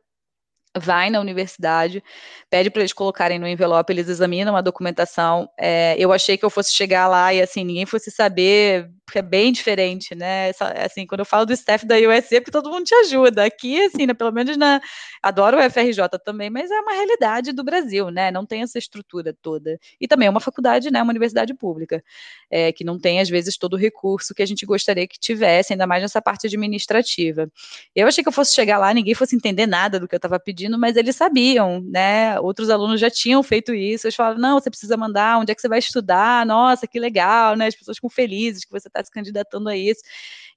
[0.79, 2.03] vai na universidade,
[2.51, 5.49] pede para eles colocarem no envelope, eles examinam a documentação.
[5.59, 9.23] É, eu achei que eu fosse chegar lá e assim ninguém fosse saber, porque é
[9.23, 10.51] bem diferente, né?
[10.85, 13.45] Assim, quando eu falo do staff da USC, porque todo mundo te ajuda.
[13.45, 14.81] Aqui, assim, né, pelo menos na
[15.23, 18.33] adoro o FRJ também, mas é uma realidade do Brasil, né?
[18.33, 19.79] Não tem essa estrutura toda.
[20.01, 21.01] E também é uma faculdade, né?
[21.01, 22.03] Uma universidade pública,
[22.51, 25.73] é, que não tem às vezes todo o recurso que a gente gostaria que tivesse,
[25.73, 27.49] ainda mais nessa parte administrativa.
[27.95, 30.39] Eu achei que eu fosse chegar lá, ninguém fosse entender nada do que eu estava
[30.41, 32.41] pedindo, mas eles sabiam, né?
[32.41, 34.07] Outros alunos já tinham feito isso.
[34.07, 36.45] Eles falavam, não, você precisa mandar, onde é que você vai estudar?
[36.45, 37.69] Nossa, que legal, né?
[37.69, 40.03] As pessoas ficam felizes que você está se candidatando a isso.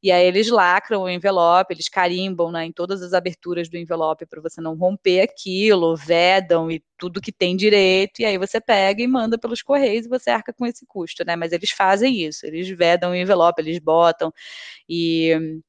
[0.02, 4.26] E aí eles lacram o envelope, eles carimbam né, em todas as aberturas do envelope
[4.26, 9.02] para você não romper aquilo, vedam e tudo que tem direito, e aí você pega
[9.02, 11.36] e manda pelos correios e você arca com esse custo, né?
[11.36, 14.34] Mas eles fazem isso, eles vedam o envelope, eles botam
[14.88, 15.62] e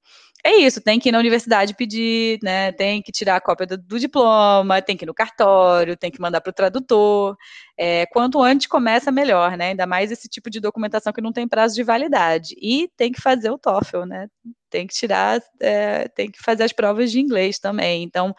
[0.45, 2.73] é isso, tem que ir na universidade pedir, né?
[2.73, 6.21] Tem que tirar a cópia do, do diploma, tem que ir no cartório, tem que
[6.21, 7.37] mandar para o tradutor.
[7.77, 9.69] É, quanto antes começa, melhor, né?
[9.71, 12.55] Ainda mais esse tipo de documentação que não tem prazo de validade.
[12.61, 14.29] E tem que fazer o TOEFL, né?
[14.71, 18.03] Tem que tirar, é, tem que fazer as provas de inglês também.
[18.03, 18.35] Então,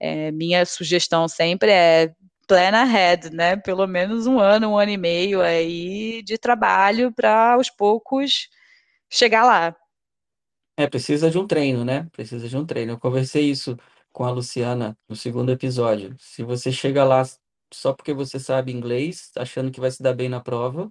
[0.00, 2.12] é, minha sugestão sempre é
[2.46, 3.56] plan ahead, né?
[3.56, 8.48] Pelo menos um ano, um ano e meio aí de trabalho para aos poucos
[9.10, 9.76] chegar lá.
[10.78, 12.08] É, precisa de um treino, né?
[12.12, 12.92] Precisa de um treino.
[12.92, 13.76] Eu conversei isso
[14.12, 16.14] com a Luciana no segundo episódio.
[16.20, 17.24] Se você chega lá
[17.74, 20.88] só porque você sabe inglês, achando que vai se dar bem na prova,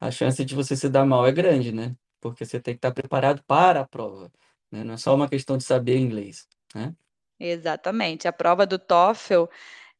[0.00, 1.96] a chance de você se dar mal é grande, né?
[2.20, 4.30] Porque você tem que estar preparado para a prova,
[4.70, 4.84] né?
[4.84, 6.94] Não é só uma questão de saber inglês, né?
[7.40, 8.28] Exatamente.
[8.28, 9.46] A prova do TOEFL,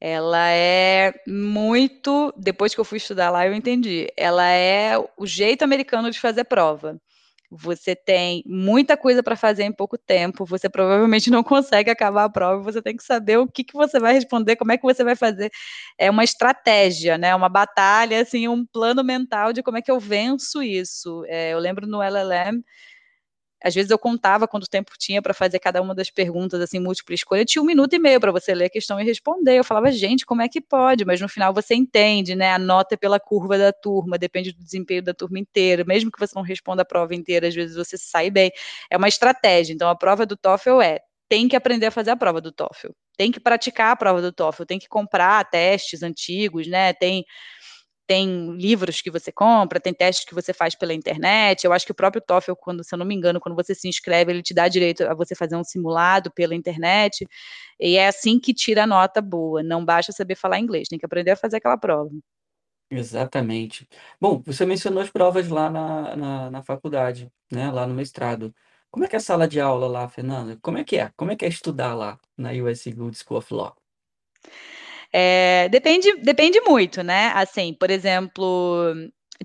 [0.01, 4.07] ela é muito, depois que eu fui estudar lá, eu entendi.
[4.17, 7.01] Ela é o jeito americano de fazer prova
[7.57, 12.29] você tem muita coisa para fazer em pouco tempo, você provavelmente não consegue acabar a
[12.31, 15.05] prova, você tem que saber o que, que você vai responder, como é que você
[15.05, 15.51] vai fazer.
[15.99, 17.35] É uma estratégia, né?
[17.35, 21.25] Uma batalha, assim, um plano mental de como é que eu venço isso.
[21.27, 22.63] É, eu lembro no LLM
[23.65, 27.15] às vezes eu contava quanto tempo tinha para fazer cada uma das perguntas, assim, múltipla
[27.15, 29.59] escolha, tinha um minuto e meio para você ler a questão e responder.
[29.59, 31.03] Eu falava, gente, como é que pode?
[31.07, 32.53] Mas no final você entende, né?
[32.53, 35.83] A nota é pela curva da turma, depende do desempenho da turma inteira.
[35.83, 38.53] Mesmo que você não responda a prova inteira, às vezes você sai bem.
[38.91, 39.73] É uma estratégia.
[39.73, 42.89] Então, a prova do TOEFL é tem que aprender a fazer a prova do TOEFL,
[43.17, 46.93] tem que praticar a prova do TOEFL, tem que comprar testes antigos, né?
[46.93, 47.25] Tem
[48.07, 51.65] tem livros que você compra, tem testes que você faz pela internet.
[51.65, 53.89] Eu acho que o próprio TOEFL, quando, se eu não me engano, quando você se
[53.89, 57.27] inscreve, ele te dá direito a você fazer um simulado pela internet.
[57.81, 59.63] E é assim que tira a nota boa.
[59.63, 62.11] Não basta saber falar inglês, tem que aprender a fazer aquela prova.
[62.91, 63.89] Exatamente.
[64.21, 67.71] Bom, você mencionou as provas lá na, na, na faculdade, né?
[67.71, 68.55] Lá no mestrado.
[68.91, 70.57] Como é que é a sala de aula lá, Fernanda?
[70.63, 71.11] Como é que é?
[71.17, 73.77] Como é que é estudar lá na USC Good School of Law?
[75.17, 77.29] É, depende, depende muito, né?
[77.37, 78.93] Assim, por exemplo,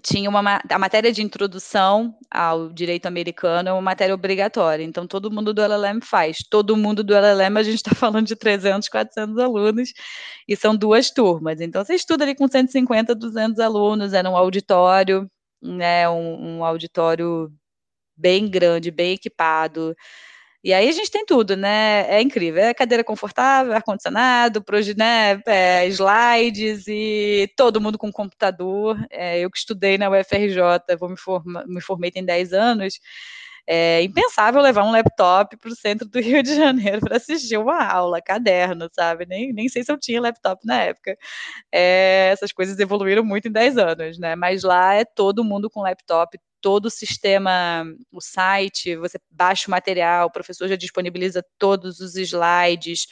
[0.01, 5.30] tinha uma a matéria de introdução ao direito americano é uma matéria obrigatória, então todo
[5.32, 6.38] mundo do LLM faz.
[6.49, 9.91] Todo mundo do LLM, a gente está falando de 300, 400 alunos,
[10.47, 11.61] e são duas turmas.
[11.61, 15.30] Então você estuda ali com 150, 200 alunos, é num auditório,
[15.61, 17.51] né, um, um auditório
[18.17, 19.95] bem grande, bem equipado,
[20.64, 22.05] e aí a gente tem tudo, né?
[22.10, 22.62] É incrível.
[22.64, 24.64] É cadeira confortável, ar-condicionado,
[24.97, 28.97] né, é, slides e todo mundo com computador.
[29.10, 32.99] É, eu que estudei na UFRJ, vou me, forma, me formei tem 10 anos.
[33.68, 37.84] É impensável levar um laptop para o centro do Rio de Janeiro para assistir uma
[37.86, 39.26] aula, caderno, sabe?
[39.28, 41.16] Nem, nem sei se eu tinha laptop na época.
[41.72, 44.36] É, essas coisas evoluíram muito em 10 anos, né?
[44.36, 49.72] Mas lá é todo mundo com laptop, todo o sistema, o site, você baixa o
[49.72, 53.07] material, o professor já disponibiliza todos os slides,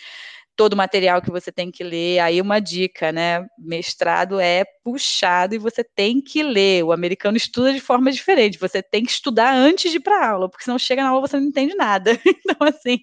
[0.57, 2.19] todo o material que você tem que ler.
[2.19, 3.45] Aí uma dica, né?
[3.57, 6.83] Mestrado é puxado e você tem que ler.
[6.83, 8.57] O americano estuda de forma diferente.
[8.57, 11.39] Você tem que estudar antes de ir para aula, porque senão chega na aula você
[11.39, 12.11] não entende nada.
[12.47, 12.99] Então, assim,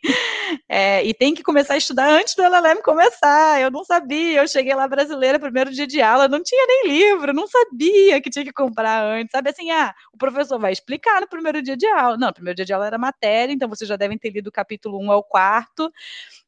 [0.69, 3.61] é, e tem que começar a estudar antes do LLM começar.
[3.61, 4.41] Eu não sabia.
[4.41, 8.31] Eu cheguei lá brasileira, primeiro dia de aula, não tinha nem livro, não sabia que
[8.31, 9.33] tinha que comprar antes.
[9.33, 12.17] Sabe assim, ah, o professor vai explicar no primeiro dia de aula.
[12.17, 14.99] Não, primeiro dia de aula era matéria, então vocês já devem ter lido o capítulo
[14.99, 15.93] 1 ao quarto.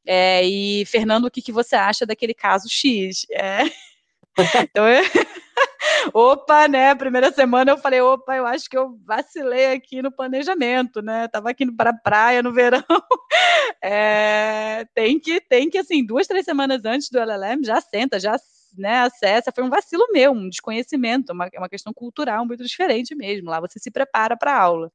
[0.07, 3.26] É, e, Fernando, o que, que você acha daquele caso X?
[3.30, 3.61] É.
[4.70, 5.02] Então, eu...
[6.12, 6.94] opa, né?
[6.94, 11.28] Primeira semana eu falei, opa, eu acho que eu vacilei aqui no planejamento, né?
[11.28, 12.84] Tava aqui para praia no verão.
[13.82, 18.36] É, tem que, tem que, assim, duas, três semanas antes do LLM, já senta, já
[18.76, 19.52] né, acessa.
[19.54, 23.50] Foi um vacilo meu, um desconhecimento, uma, uma questão cultural muito diferente mesmo.
[23.50, 24.90] Lá você se prepara para a aula.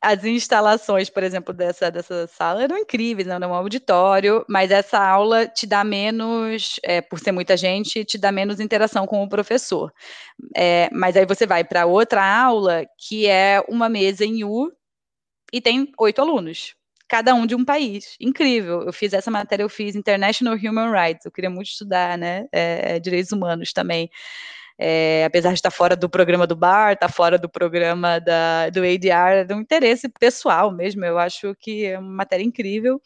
[0.00, 3.34] As instalações, por exemplo, dessa, dessa sala eram incríveis, né?
[3.34, 8.18] era um auditório, mas essa aula te dá menos, é, por ser muita gente, te
[8.18, 9.92] dá menos interação com o professor.
[10.54, 14.70] É, mas aí você vai para outra aula, que é uma mesa em U,
[15.52, 16.74] e tem oito alunos,
[17.08, 18.16] cada um de um país.
[18.20, 18.82] Incrível.
[18.82, 22.46] Eu fiz essa matéria, eu fiz International Human Rights, eu queria muito estudar, né?
[22.52, 24.10] É, direitos humanos também
[24.78, 28.80] é, apesar de estar fora do programa do bar, estar fora do programa da, do
[28.80, 31.04] ADR, é um interesse pessoal mesmo.
[31.04, 33.00] Eu acho que é uma matéria incrível.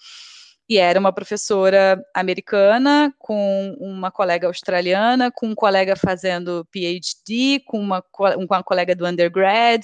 [0.69, 7.81] E era uma professora americana com uma colega australiana, com um colega fazendo PhD, com
[7.81, 9.83] uma, com uma colega do undergrad,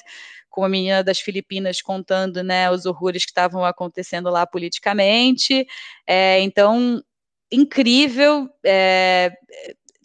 [0.49, 5.67] com uma menina das Filipinas contando né, os horrores que estavam acontecendo lá politicamente.
[6.07, 7.03] É, então,
[7.51, 8.49] incrível.
[8.65, 9.33] É,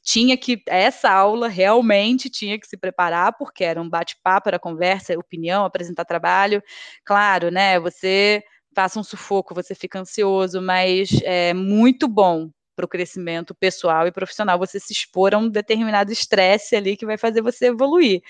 [0.04, 5.14] tinha que essa aula realmente tinha que se preparar porque era um bate-papo, era conversa,
[5.18, 6.62] opinião, apresentar trabalho.
[7.06, 7.80] Claro, né?
[7.80, 8.44] Você
[8.74, 14.12] passa um sufoco, você fica ansioso, mas é muito bom para o crescimento pessoal e
[14.12, 18.22] profissional você se expor a um determinado estresse ali que vai fazer você evoluir.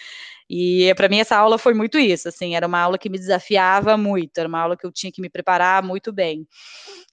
[0.53, 3.95] E para mim essa aula foi muito isso, assim, era uma aula que me desafiava
[3.95, 6.45] muito, era uma aula que eu tinha que me preparar muito bem.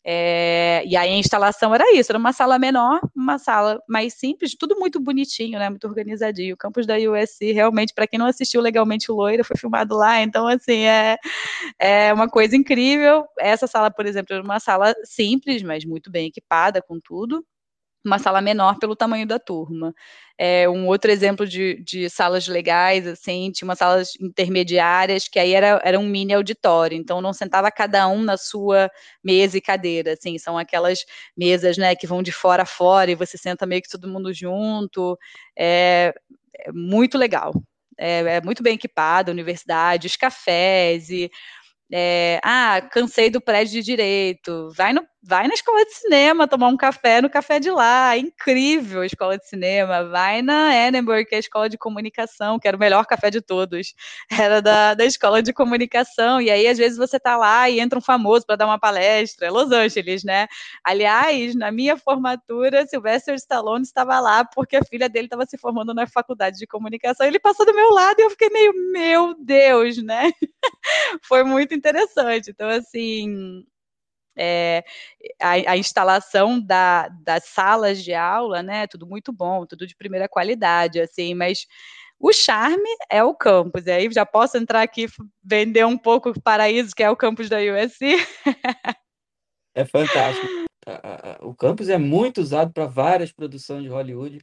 [0.04, 4.56] É, e aí a instalação era isso, era uma sala menor, uma sala mais simples,
[4.58, 6.54] tudo muito bonitinho, né, muito organizadinho.
[6.54, 10.20] O campus da USC, realmente, para quem não assistiu legalmente o Loira, foi filmado lá,
[10.20, 11.16] então, assim, é,
[11.78, 13.24] é uma coisa incrível.
[13.38, 17.44] Essa sala, por exemplo, era uma sala simples, mas muito bem equipada com tudo
[18.04, 19.94] uma sala menor pelo tamanho da turma.
[20.38, 25.52] É, um outro exemplo de, de, salas legais, assim, tinha umas salas intermediárias, que aí
[25.52, 28.90] era, era um mini auditório, então não sentava cada um na sua
[29.22, 31.04] mesa e cadeira, assim, são aquelas
[31.36, 34.32] mesas, né, que vão de fora a fora e você senta meio que todo mundo
[34.32, 35.18] junto,
[35.58, 36.14] é,
[36.54, 37.52] é muito legal.
[38.00, 41.28] É, é, muito bem equipada, a universidade, os cafés e
[41.92, 44.70] é, ah, cansei do prédio de direito.
[44.74, 48.16] Vai, no, vai na escola de cinema tomar um café no café de lá.
[48.16, 50.04] incrível a escola de cinema.
[50.04, 53.40] Vai na Edinburgh, que é a escola de comunicação, que era o melhor café de
[53.40, 53.94] todos.
[54.30, 56.40] Era da, da escola de comunicação.
[56.40, 59.46] E aí, às vezes, você tá lá e entra um famoso para dar uma palestra.
[59.48, 60.46] É Los Angeles, né?
[60.84, 65.92] Aliás, na minha formatura, Sylvester Stallone estava lá porque a filha dele estava se formando
[65.92, 67.26] na faculdade de comunicação.
[67.26, 70.32] Ele passou do meu lado e eu fiquei meio, meu Deus, né?
[71.22, 72.50] Foi muito interessante.
[72.50, 73.64] Então, assim,
[74.38, 74.84] é,
[75.40, 78.86] a, a, instalação da, das salas de aula, né?
[78.86, 81.66] Tudo muito bom, tudo de primeira qualidade, assim, mas
[82.18, 83.86] o charme é o campus.
[83.86, 85.06] E aí já posso entrar aqui
[85.42, 88.16] vender um pouco o paraíso, que é o campus da USC.
[89.74, 90.46] é fantástico.
[91.40, 94.40] O campus é muito usado para várias produções de Hollywood.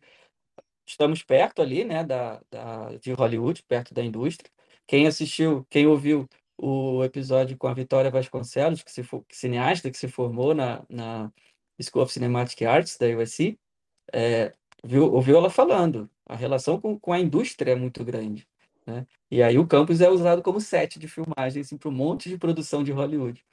[0.88, 4.52] Estamos perto ali, né, da, da, de Hollywood, perto da indústria.
[4.88, 9.98] Quem assistiu, quem ouviu o episódio com a Vitória Vasconcelos, que, se for, cineasta que
[9.98, 11.32] se formou na, na
[11.82, 13.58] School of Cinematic Arts da USC,
[14.14, 14.54] é,
[14.84, 16.10] viu, ouviu ela falando.
[16.26, 18.48] A relação com, com a indústria é muito grande.
[18.86, 19.06] Né?
[19.30, 22.38] E aí o campus é usado como set de filmagem assim, para um monte de
[22.38, 23.44] produção de Hollywood.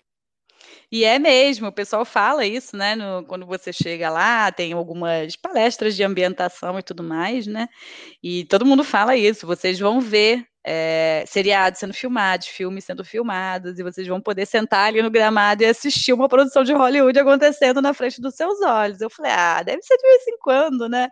[0.90, 2.94] E é mesmo, o pessoal fala isso, né?
[2.94, 7.68] No, quando você chega lá, tem algumas palestras de ambientação e tudo mais, né?
[8.22, 9.46] E todo mundo fala isso.
[9.46, 14.86] Vocês vão ver é, seriados sendo filmados, filmes sendo filmados, e vocês vão poder sentar
[14.88, 19.00] ali no gramado e assistir uma produção de Hollywood acontecendo na frente dos seus olhos.
[19.00, 21.08] Eu falei, ah, deve ser de vez em quando, né?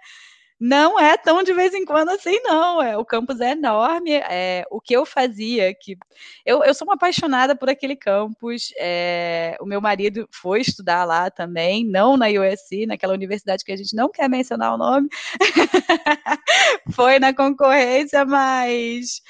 [0.60, 2.82] Não é tão de vez em quando assim, não.
[2.82, 4.12] É, o campus é enorme.
[4.12, 5.96] É, o que eu fazia, que
[6.44, 8.70] eu, eu sou uma apaixonada por aquele campus.
[8.78, 13.76] É, o meu marido foi estudar lá também, não na USC, naquela universidade que a
[13.76, 15.08] gente não quer mencionar o nome.
[16.92, 19.22] foi na concorrência, mas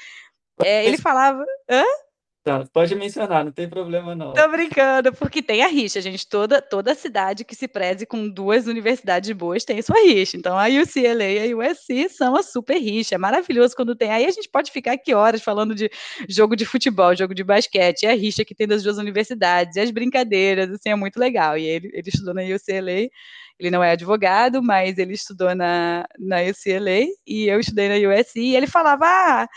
[0.61, 1.45] é, ele falava.
[1.69, 1.83] Hã?
[2.43, 4.33] Tá, pode mencionar, não tem problema não.
[4.33, 6.27] Tô brincando, porque tem a rixa, gente.
[6.27, 10.37] Toda, toda cidade que se preze com duas universidades boas tem sua rixa.
[10.37, 13.13] Então a UCLA e a USC são a super rixa.
[13.13, 14.11] É maravilhoso quando tem.
[14.11, 15.87] Aí a gente pode ficar aqui horas falando de
[16.27, 19.91] jogo de futebol, jogo de basquete, a rixa que tem das duas universidades, e as
[19.91, 21.55] brincadeiras, assim, é muito legal.
[21.59, 23.07] E ele, ele estudou na UCLA,
[23.59, 28.39] ele não é advogado, mas ele estudou na, na UCLA e eu estudei na USC,
[28.39, 29.47] e ele falava, ah,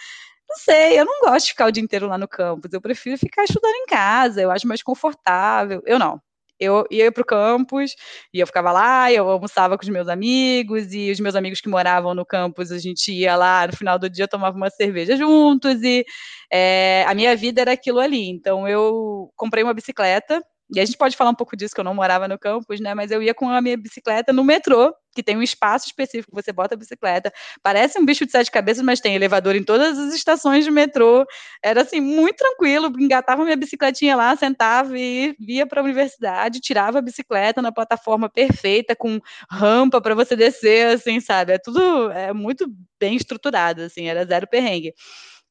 [0.49, 2.73] não sei, eu não gosto de ficar o dia inteiro lá no campus.
[2.73, 5.83] Eu prefiro ficar estudando em casa, eu acho mais confortável.
[5.87, 6.21] Eu não.
[6.61, 7.95] eu ia para o campus
[8.33, 11.69] e eu ficava lá, eu almoçava com os meus amigos e os meus amigos que
[11.69, 15.83] moravam no campus, a gente ia lá no final do dia tomava uma cerveja juntos
[15.83, 16.05] e
[16.53, 18.29] é, a minha vida era aquilo ali.
[18.31, 20.43] Então eu comprei uma bicicleta
[20.75, 22.95] e a gente pode falar um pouco disso, que eu não morava no campus, né?
[22.95, 26.53] Mas eu ia com a minha bicicleta no metrô, que tem um espaço específico, você
[26.53, 27.33] bota a bicicleta.
[27.63, 31.25] Parece um bicho de sete cabeças, mas tem elevador em todas as estações de metrô.
[31.63, 36.99] Era assim, muito tranquilo, engatava minha bicicletinha lá, sentava e ia para a universidade, tirava
[36.99, 41.53] a bicicleta na plataforma perfeita, com rampa para você descer, assim, sabe?
[41.53, 42.67] É tudo é muito
[42.99, 44.93] bem estruturado, assim, era zero perrengue.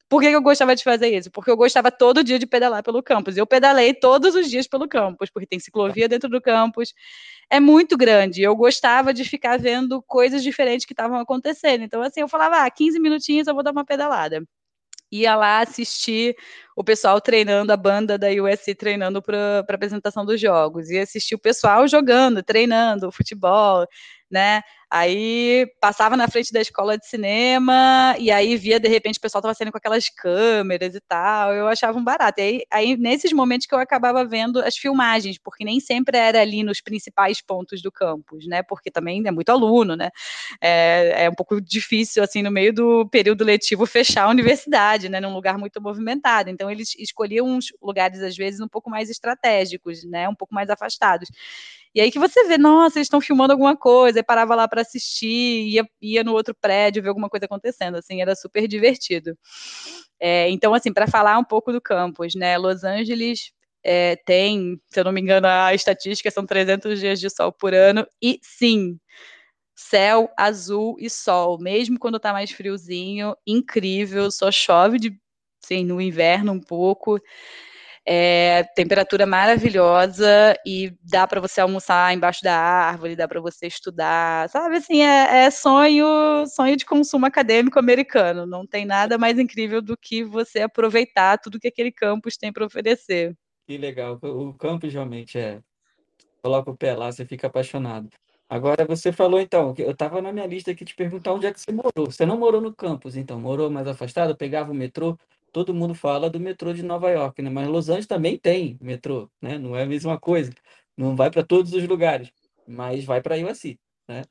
[0.08, 1.30] Por que eu gostava de fazer isso?
[1.30, 3.36] Porque eu gostava todo dia de pedalar pelo campus.
[3.36, 6.94] Eu pedalei todos os dias pelo campus, porque tem ciclovia dentro do campus.
[7.50, 8.42] É muito grande.
[8.42, 11.82] Eu gostava de ficar vendo coisas diferentes que estavam acontecendo.
[11.84, 14.42] Então, assim, eu falava, ah, 15 minutinhos eu vou dar uma pedalada.
[15.12, 16.36] Ia lá assistir
[16.76, 20.90] o pessoal treinando, a banda da USC treinando para apresentação dos jogos.
[20.90, 23.86] Ia assistir o pessoal jogando, treinando, futebol,
[24.30, 24.62] né?
[24.96, 29.40] Aí passava na frente da escola de cinema e aí via de repente o pessoal
[29.40, 31.52] estava saindo com aquelas câmeras e tal.
[31.52, 32.40] Eu achava um barato.
[32.40, 36.40] E aí, aí, nesses momentos que eu acabava vendo as filmagens, porque nem sempre era
[36.40, 38.62] ali nos principais pontos do campus, né?
[38.62, 40.10] Porque também é muito aluno, né?
[40.60, 45.18] É, é um pouco difícil assim no meio do período letivo fechar a universidade, né?
[45.18, 46.50] Num lugar muito movimentado.
[46.50, 50.28] Então eles escolhiam uns lugares às vezes um pouco mais estratégicos, né?
[50.28, 51.28] Um pouco mais afastados.
[51.94, 54.80] E aí que você vê, nossa, eles estão filmando alguma coisa, e parava lá para
[54.82, 55.28] assistir,
[55.68, 59.38] ia, ia no outro prédio ver alguma coisa acontecendo, assim, era super divertido.
[60.20, 63.52] É, então, assim, para falar um pouco do campus, né, Los Angeles
[63.84, 67.74] é, tem, se eu não me engano, a estatística são 300 dias de sol por
[67.74, 68.98] ano, e sim,
[69.76, 75.18] céu azul e sol, mesmo quando tá mais friozinho, incrível, só chove de,
[75.64, 77.20] sim, no inverno um pouco,
[78.06, 84.48] é, temperatura maravilhosa e dá para você almoçar embaixo da árvore, dá para você estudar,
[84.50, 84.76] sabe?
[84.76, 88.46] Assim, é, é, sonho, sonho de consumo acadêmico americano.
[88.46, 92.66] Não tem nada mais incrível do que você aproveitar tudo que aquele campus tem para
[92.66, 93.34] oferecer.
[93.66, 94.18] Que legal.
[94.22, 95.60] O campus realmente é.
[96.42, 98.10] Coloca o pé lá, você fica apaixonado.
[98.46, 101.58] Agora você falou então, eu estava na minha lista aqui te perguntar onde é que
[101.58, 102.10] você morou.
[102.10, 105.18] Você não morou no campus, então, morou mais afastado, pegava o metrô
[105.54, 107.48] todo mundo fala do metrô de Nova York, né?
[107.48, 109.56] Mas Los Angeles também tem metrô, né?
[109.56, 110.52] Não é a mesma coisa.
[110.98, 112.32] Não vai para todos os lugares,
[112.66, 113.78] mas vai para USC,
[114.08, 114.22] né?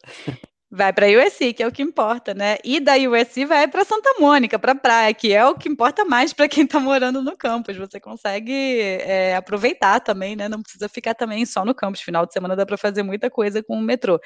[0.75, 2.57] Vai para USC, que é o que importa, né?
[2.63, 6.33] E da USC vai para Santa Mônica, para praia, que é o que importa mais
[6.33, 7.77] para quem está morando no campus.
[7.77, 10.49] Você consegue é, aproveitar também, né?
[10.49, 12.01] Não precisa ficar também só no campus.
[12.01, 14.19] Final de semana dá para fazer muita coisa com o metrô.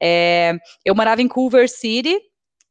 [0.00, 2.20] É, eu morava em Culver City,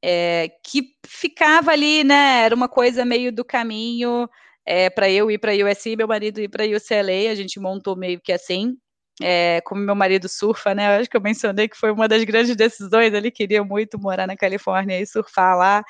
[0.03, 2.43] é, que ficava ali, né?
[2.43, 4.27] Era uma coisa meio do caminho
[4.65, 7.59] é, para eu ir para a USC, meu marido ir para a UCLA, a gente
[7.59, 8.77] montou meio que assim
[9.22, 10.95] é, como meu marido surfa, né?
[10.95, 13.13] Eu acho que eu mencionei que foi uma das grandes decisões.
[13.13, 15.84] Ele queria muito morar na Califórnia e surfar lá.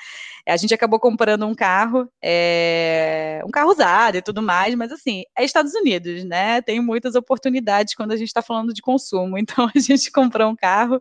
[0.48, 5.24] A gente acabou comprando um carro, é, um carro usado e tudo mais, mas assim,
[5.36, 6.62] é Estados Unidos, né?
[6.62, 9.36] Tem muitas oportunidades quando a gente está falando de consumo.
[9.48, 11.00] Então a gente comprou um carro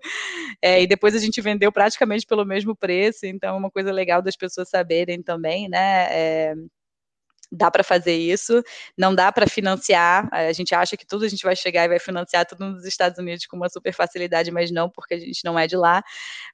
[0.62, 3.26] é, e depois a gente vendeu praticamente pelo mesmo preço.
[3.26, 6.56] Então, é uma coisa legal das pessoas saberem também, né?
[7.52, 8.62] Dá para fazer isso,
[8.98, 10.28] não dá para financiar.
[10.34, 13.18] A gente acha que tudo a gente vai chegar e vai financiar tudo nos Estados
[13.18, 16.04] Unidos com uma super facilidade, mas não, porque a gente não é de lá.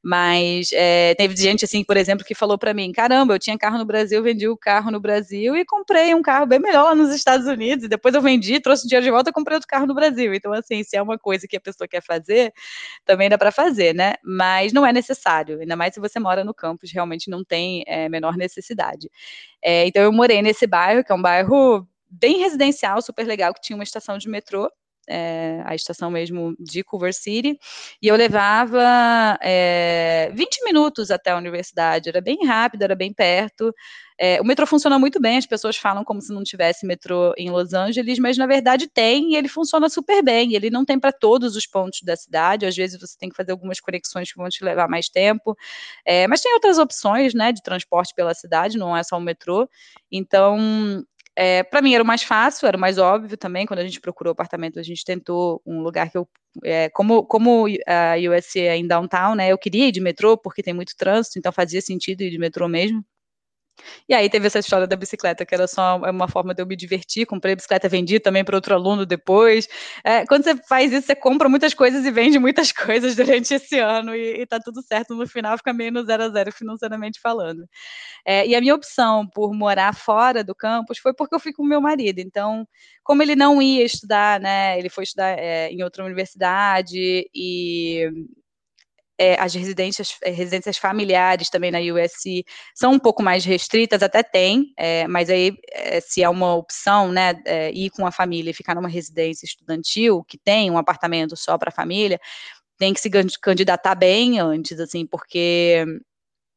[0.03, 3.77] Mas é, teve gente assim, por exemplo, que falou para mim: caramba, eu tinha carro
[3.77, 7.13] no Brasil, vendi o carro no Brasil e comprei um carro bem melhor lá nos
[7.13, 7.85] Estados Unidos.
[7.85, 10.33] E depois eu vendi, trouxe o dinheiro de volta e comprei outro carro no Brasil.
[10.33, 12.53] Então, assim, se é uma coisa que a pessoa quer fazer,
[13.05, 14.13] também dá para fazer, né?
[14.23, 18.09] Mas não é necessário, ainda mais se você mora no campus, realmente não tem é,
[18.09, 19.09] menor necessidade.
[19.63, 23.61] É, então eu morei nesse bairro, que é um bairro bem residencial, super legal, que
[23.61, 24.69] tinha uma estação de metrô,
[25.07, 27.57] é, a estação mesmo de Culver City,
[28.01, 33.73] e eu levava é, 20 minutos até a universidade, era bem rápido, era bem perto.
[34.19, 37.49] É, o metrô funciona muito bem, as pessoas falam como se não tivesse metrô em
[37.49, 40.53] Los Angeles, mas na verdade tem e ele funciona super bem.
[40.53, 43.51] Ele não tem para todos os pontos da cidade, às vezes você tem que fazer
[43.51, 45.55] algumas conexões que vão te levar mais tempo,
[46.05, 49.67] é, mas tem outras opções né, de transporte pela cidade, não é só o metrô.
[50.11, 51.03] Então,
[51.35, 53.65] é, para mim era o mais fácil, era o mais óbvio também.
[53.65, 56.27] Quando a gente procurou apartamento, a gente tentou um lugar que eu.
[56.63, 59.51] É, como, como a USC é em downtown, né?
[59.51, 62.67] Eu queria ir de metrô, porque tem muito trânsito, então fazia sentido ir de metrô
[62.67, 63.03] mesmo.
[64.07, 66.75] E aí teve essa história da bicicleta, que era só uma forma de eu me
[66.75, 69.67] divertir, comprei bicicleta, vendi também para outro aluno depois.
[70.03, 73.79] É, quando você faz isso, você compra muitas coisas e vende muitas coisas durante esse
[73.79, 77.19] ano e, e tá tudo certo no final, fica meio no zero a zero financeiramente
[77.19, 77.67] falando.
[78.25, 81.63] É, e a minha opção por morar fora do campus foi porque eu fui com
[81.63, 82.19] o meu marido.
[82.19, 82.67] Então,
[83.03, 88.09] como ele não ia estudar, né, ele foi estudar é, em outra universidade e
[89.17, 92.43] é, as residências, é, residências familiares também na USC
[92.73, 97.11] são um pouco mais restritas, até tem, é, mas aí é, se é uma opção,
[97.11, 101.35] né, é, ir com a família e ficar numa residência estudantil que tem um apartamento
[101.37, 102.19] só para a família,
[102.77, 103.09] tem que se
[103.41, 105.85] candidatar bem antes, assim, porque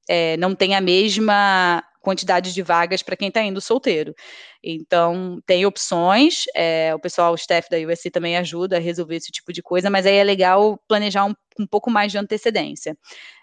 [0.09, 4.15] é, não tem a mesma quantidade de vagas para quem está indo solteiro.
[4.63, 9.33] Então, tem opções, é, o pessoal, o staff da USC também ajuda a resolver esse
[9.33, 12.97] tipo de coisa, mas aí é legal planejar um, um pouco mais de antecedência.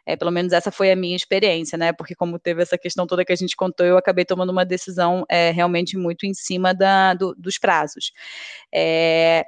[0.05, 1.91] É, pelo menos essa foi a minha experiência, né?
[1.91, 5.26] Porque como teve essa questão toda que a gente contou, eu acabei tomando uma decisão
[5.30, 8.14] é, realmente muito em cima da, do, dos prazos.
[8.74, 9.43] É,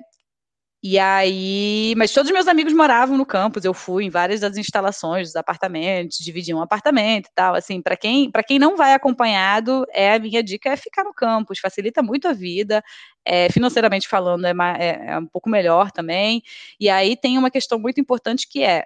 [0.88, 4.56] e aí, mas todos os meus amigos moravam no campus, eu fui em várias das
[4.56, 8.94] instalações dos apartamentos, dividiam um apartamento e tal, assim, para quem, para quem não vai
[8.94, 12.84] acompanhado, é a minha dica é ficar no campus, facilita muito a vida,
[13.26, 16.44] é, financeiramente falando é, é, é um pouco melhor também.
[16.80, 18.86] E aí tem uma questão muito importante que é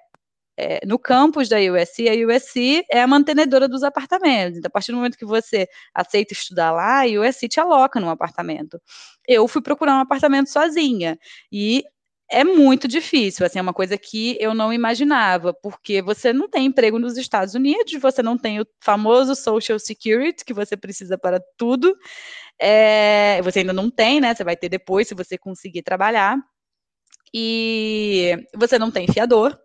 [0.60, 4.58] é, no campus da USC, a USC é a mantenedora dos apartamentos.
[4.58, 8.10] Então, a partir do momento que você aceita estudar lá, a USC te aloca num
[8.10, 8.82] apartamento.
[9.26, 11.18] Eu fui procurar um apartamento sozinha.
[11.50, 11.84] E
[12.30, 16.66] é muito difícil, assim, é uma coisa que eu não imaginava, porque você não tem
[16.66, 21.42] emprego nos Estados Unidos, você não tem o famoso Social Security, que você precisa para
[21.58, 21.96] tudo,
[22.60, 26.38] é, você ainda não tem, né, você vai ter depois, se você conseguir trabalhar,
[27.34, 29.58] e você não tem fiador,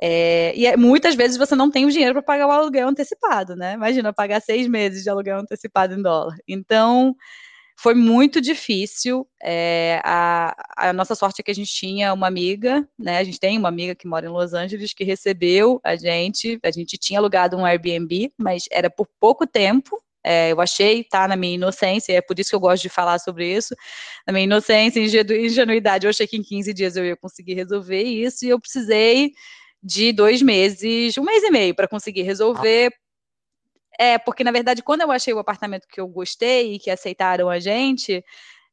[0.00, 3.54] é, e é, muitas vezes você não tem o dinheiro para pagar o aluguel antecipado,
[3.56, 3.74] né?
[3.74, 6.36] Imagina pagar seis meses de aluguel antecipado em dólar.
[6.48, 7.14] Então,
[7.82, 9.26] foi muito difícil.
[9.42, 13.18] É, a, a, nossa sorte é que a gente tinha uma amiga, né?
[13.18, 16.58] A gente tem uma amiga que mora em Los Angeles que recebeu a gente.
[16.62, 20.02] A gente tinha alugado um Airbnb, mas era por pouco tempo.
[20.22, 23.18] É, eu achei, tá, na minha inocência, é por isso que eu gosto de falar
[23.18, 23.74] sobre isso,
[24.26, 28.02] na minha inocência e ingenuidade, eu achei que em 15 dias eu ia conseguir resolver
[28.02, 29.32] isso, e eu precisei
[29.82, 32.92] de dois meses, um mês e meio para conseguir resolver.
[33.98, 37.48] É, porque na verdade, quando eu achei o apartamento que eu gostei e que aceitaram
[37.50, 38.24] a gente,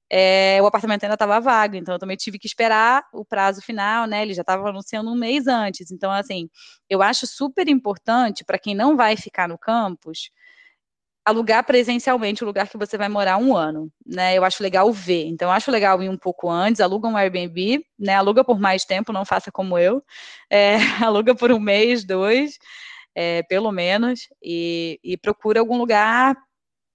[0.10, 4.08] é, o apartamento ainda estava vago, então eu também tive que esperar o prazo final,
[4.08, 4.22] né?
[4.24, 5.92] Ele já estava anunciando um mês antes.
[5.92, 6.50] Então, assim,
[6.90, 10.32] eu acho super importante para quem não vai ficar no campus
[11.28, 14.38] alugar presencialmente o lugar que você vai morar um ano, né?
[14.38, 15.26] Eu acho legal ver.
[15.28, 18.16] Então, acho legal ir um pouco antes, aluga um Airbnb, né?
[18.16, 20.02] Aluga por mais tempo, não faça como eu.
[20.50, 22.58] É, aluga por um mês, dois,
[23.16, 26.36] é, pelo menos, e, e procura algum lugar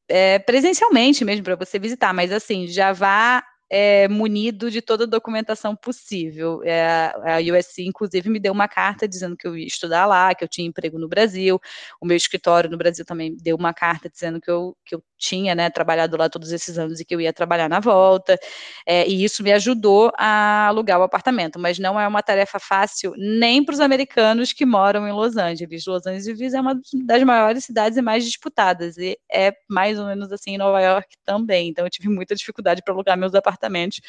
[0.08, 2.12] é, presencialmente mesmo para você visitar.
[2.14, 3.42] Mas assim, já vá
[3.74, 6.62] é, munido de toda a documentação possível.
[6.62, 10.44] É, a USC, inclusive, me deu uma carta dizendo que eu ia estudar lá, que
[10.44, 11.58] eu tinha emprego no Brasil.
[11.98, 15.54] O meu escritório no Brasil também deu uma carta dizendo que eu, que eu tinha
[15.54, 18.36] né, trabalhado lá todos esses anos e que eu ia trabalhar na volta.
[18.84, 23.14] É, e isso me ajudou a alugar o apartamento, mas não é uma tarefa fácil
[23.16, 25.86] nem para os americanos que moram em Los Angeles.
[25.86, 30.32] Los Angeles é uma das maiores cidades e mais disputadas, e é mais ou menos
[30.32, 31.68] assim em Nova York também.
[31.68, 34.00] Então eu tive muita dificuldade para alugar meus apartamentos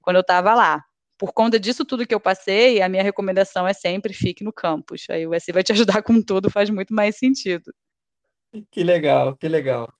[0.00, 0.80] quando eu estava lá.
[1.18, 5.06] Por conta disso tudo que eu passei, a minha recomendação é sempre fique no campus.
[5.10, 7.72] Aí o SC vai te ajudar com tudo, faz muito mais sentido.
[8.70, 9.92] Que legal, que legal.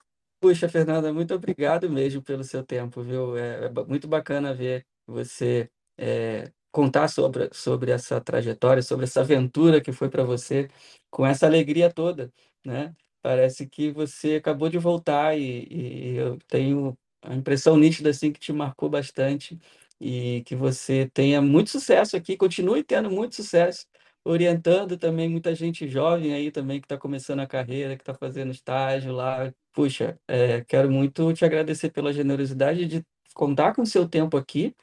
[0.43, 3.36] Puxa, Fernanda, muito obrigado mesmo pelo seu tempo, viu?
[3.36, 9.80] É, é muito bacana ver você é, contar sobre, sobre essa trajetória, sobre essa aventura
[9.80, 10.68] que foi para você,
[11.11, 12.32] com essa alegria toda,
[12.66, 12.93] né?
[13.22, 18.40] Parece que você acabou de voltar e, e eu tenho a impressão nítida assim que
[18.40, 19.57] te marcou bastante
[20.01, 23.86] e que você tenha muito sucesso aqui, continue tendo muito sucesso,
[24.25, 28.53] orientando também muita gente jovem aí também que está começando a carreira, que está fazendo
[28.53, 29.53] estágio lá.
[29.73, 33.05] Puxa, é, quero muito te agradecer pela generosidade de
[33.35, 34.75] contar com o seu tempo aqui.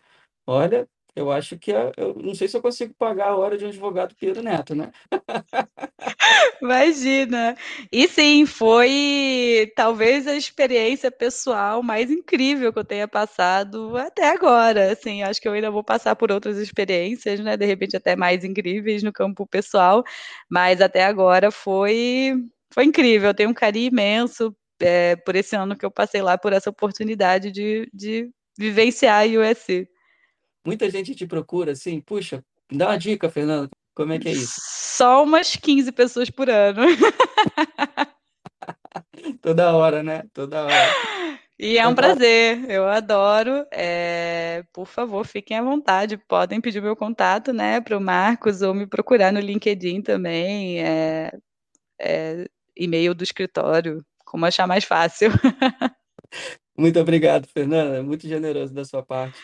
[0.47, 0.87] Olha,
[1.19, 4.15] eu acho que eu não sei se eu consigo pagar a hora de um advogado
[4.19, 4.91] Pedro Neto, né?
[6.61, 7.57] Imagina.
[7.91, 14.91] E sim, foi talvez a experiência pessoal mais incrível que eu tenha passado até agora.
[14.93, 17.57] Assim, acho que eu ainda vou passar por outras experiências, né?
[17.57, 20.03] De repente até mais incríveis no campo pessoal,
[20.49, 22.33] mas até agora foi
[22.73, 23.29] foi incrível.
[23.29, 26.69] Eu tenho um carinho imenso é, por esse ano que eu passei lá, por essa
[26.69, 29.89] oportunidade de, de vivenciar a USC.
[30.69, 34.61] Muita gente te procura assim, puxa, dá uma dica, Fernando, como é que é isso?
[34.63, 36.83] Só umas 15 pessoas por ano.
[39.41, 40.25] Toda hora, né?
[40.31, 40.95] Toda hora.
[41.57, 43.65] E é um prazer, eu adoro.
[43.73, 48.71] É, por favor, fiquem à vontade, podem pedir meu contato, né, para o Marcos ou
[48.71, 51.31] me procurar no LinkedIn também, é,
[51.99, 52.45] é,
[52.77, 55.31] e-mail do escritório, como achar mais fácil.
[56.77, 59.37] Muito obrigado, Fernanda, muito generoso da sua parte.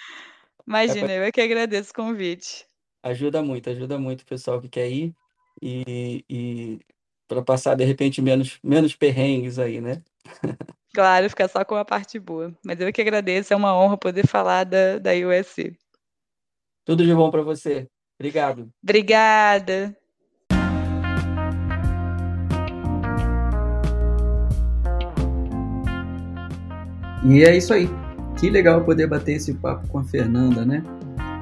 [0.68, 1.16] Imagina, é pra...
[1.16, 2.66] eu é que agradeço o convite.
[3.03, 5.13] Ajuda muito, ajuda muito o pessoal que quer ir
[5.61, 6.80] e, e
[7.28, 10.01] para passar de repente menos, menos perrengues aí, né?
[10.93, 12.57] Claro, ficar só com a parte boa.
[12.66, 15.78] Mas eu que agradeço, é uma honra poder falar da, da USC.
[16.86, 17.86] Tudo de bom para você.
[18.18, 18.70] Obrigado.
[18.82, 19.93] Obrigada.
[27.28, 27.89] E é isso aí.
[28.38, 30.84] Que legal poder bater esse papo com a Fernanda, né?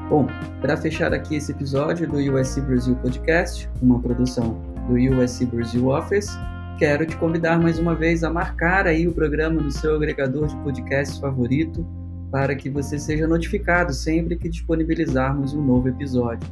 [0.10, 0.28] Bom,
[0.62, 6.30] para fechar aqui esse episódio do USC Brasil Podcast, uma produção do USC Brasil Office,
[6.78, 10.56] quero te convidar mais uma vez a marcar aí o programa no seu agregador de
[10.58, 11.84] podcasts favorito
[12.32, 16.48] para que você seja notificado sempre que disponibilizarmos um novo episódio.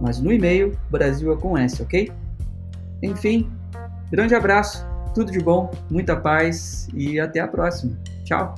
[0.00, 2.10] mas no e-mail Brasil é com S, ok?
[3.02, 3.50] Enfim,
[4.10, 7.96] grande abraço, tudo de bom, muita paz e até a próxima.
[8.24, 8.54] Tchau!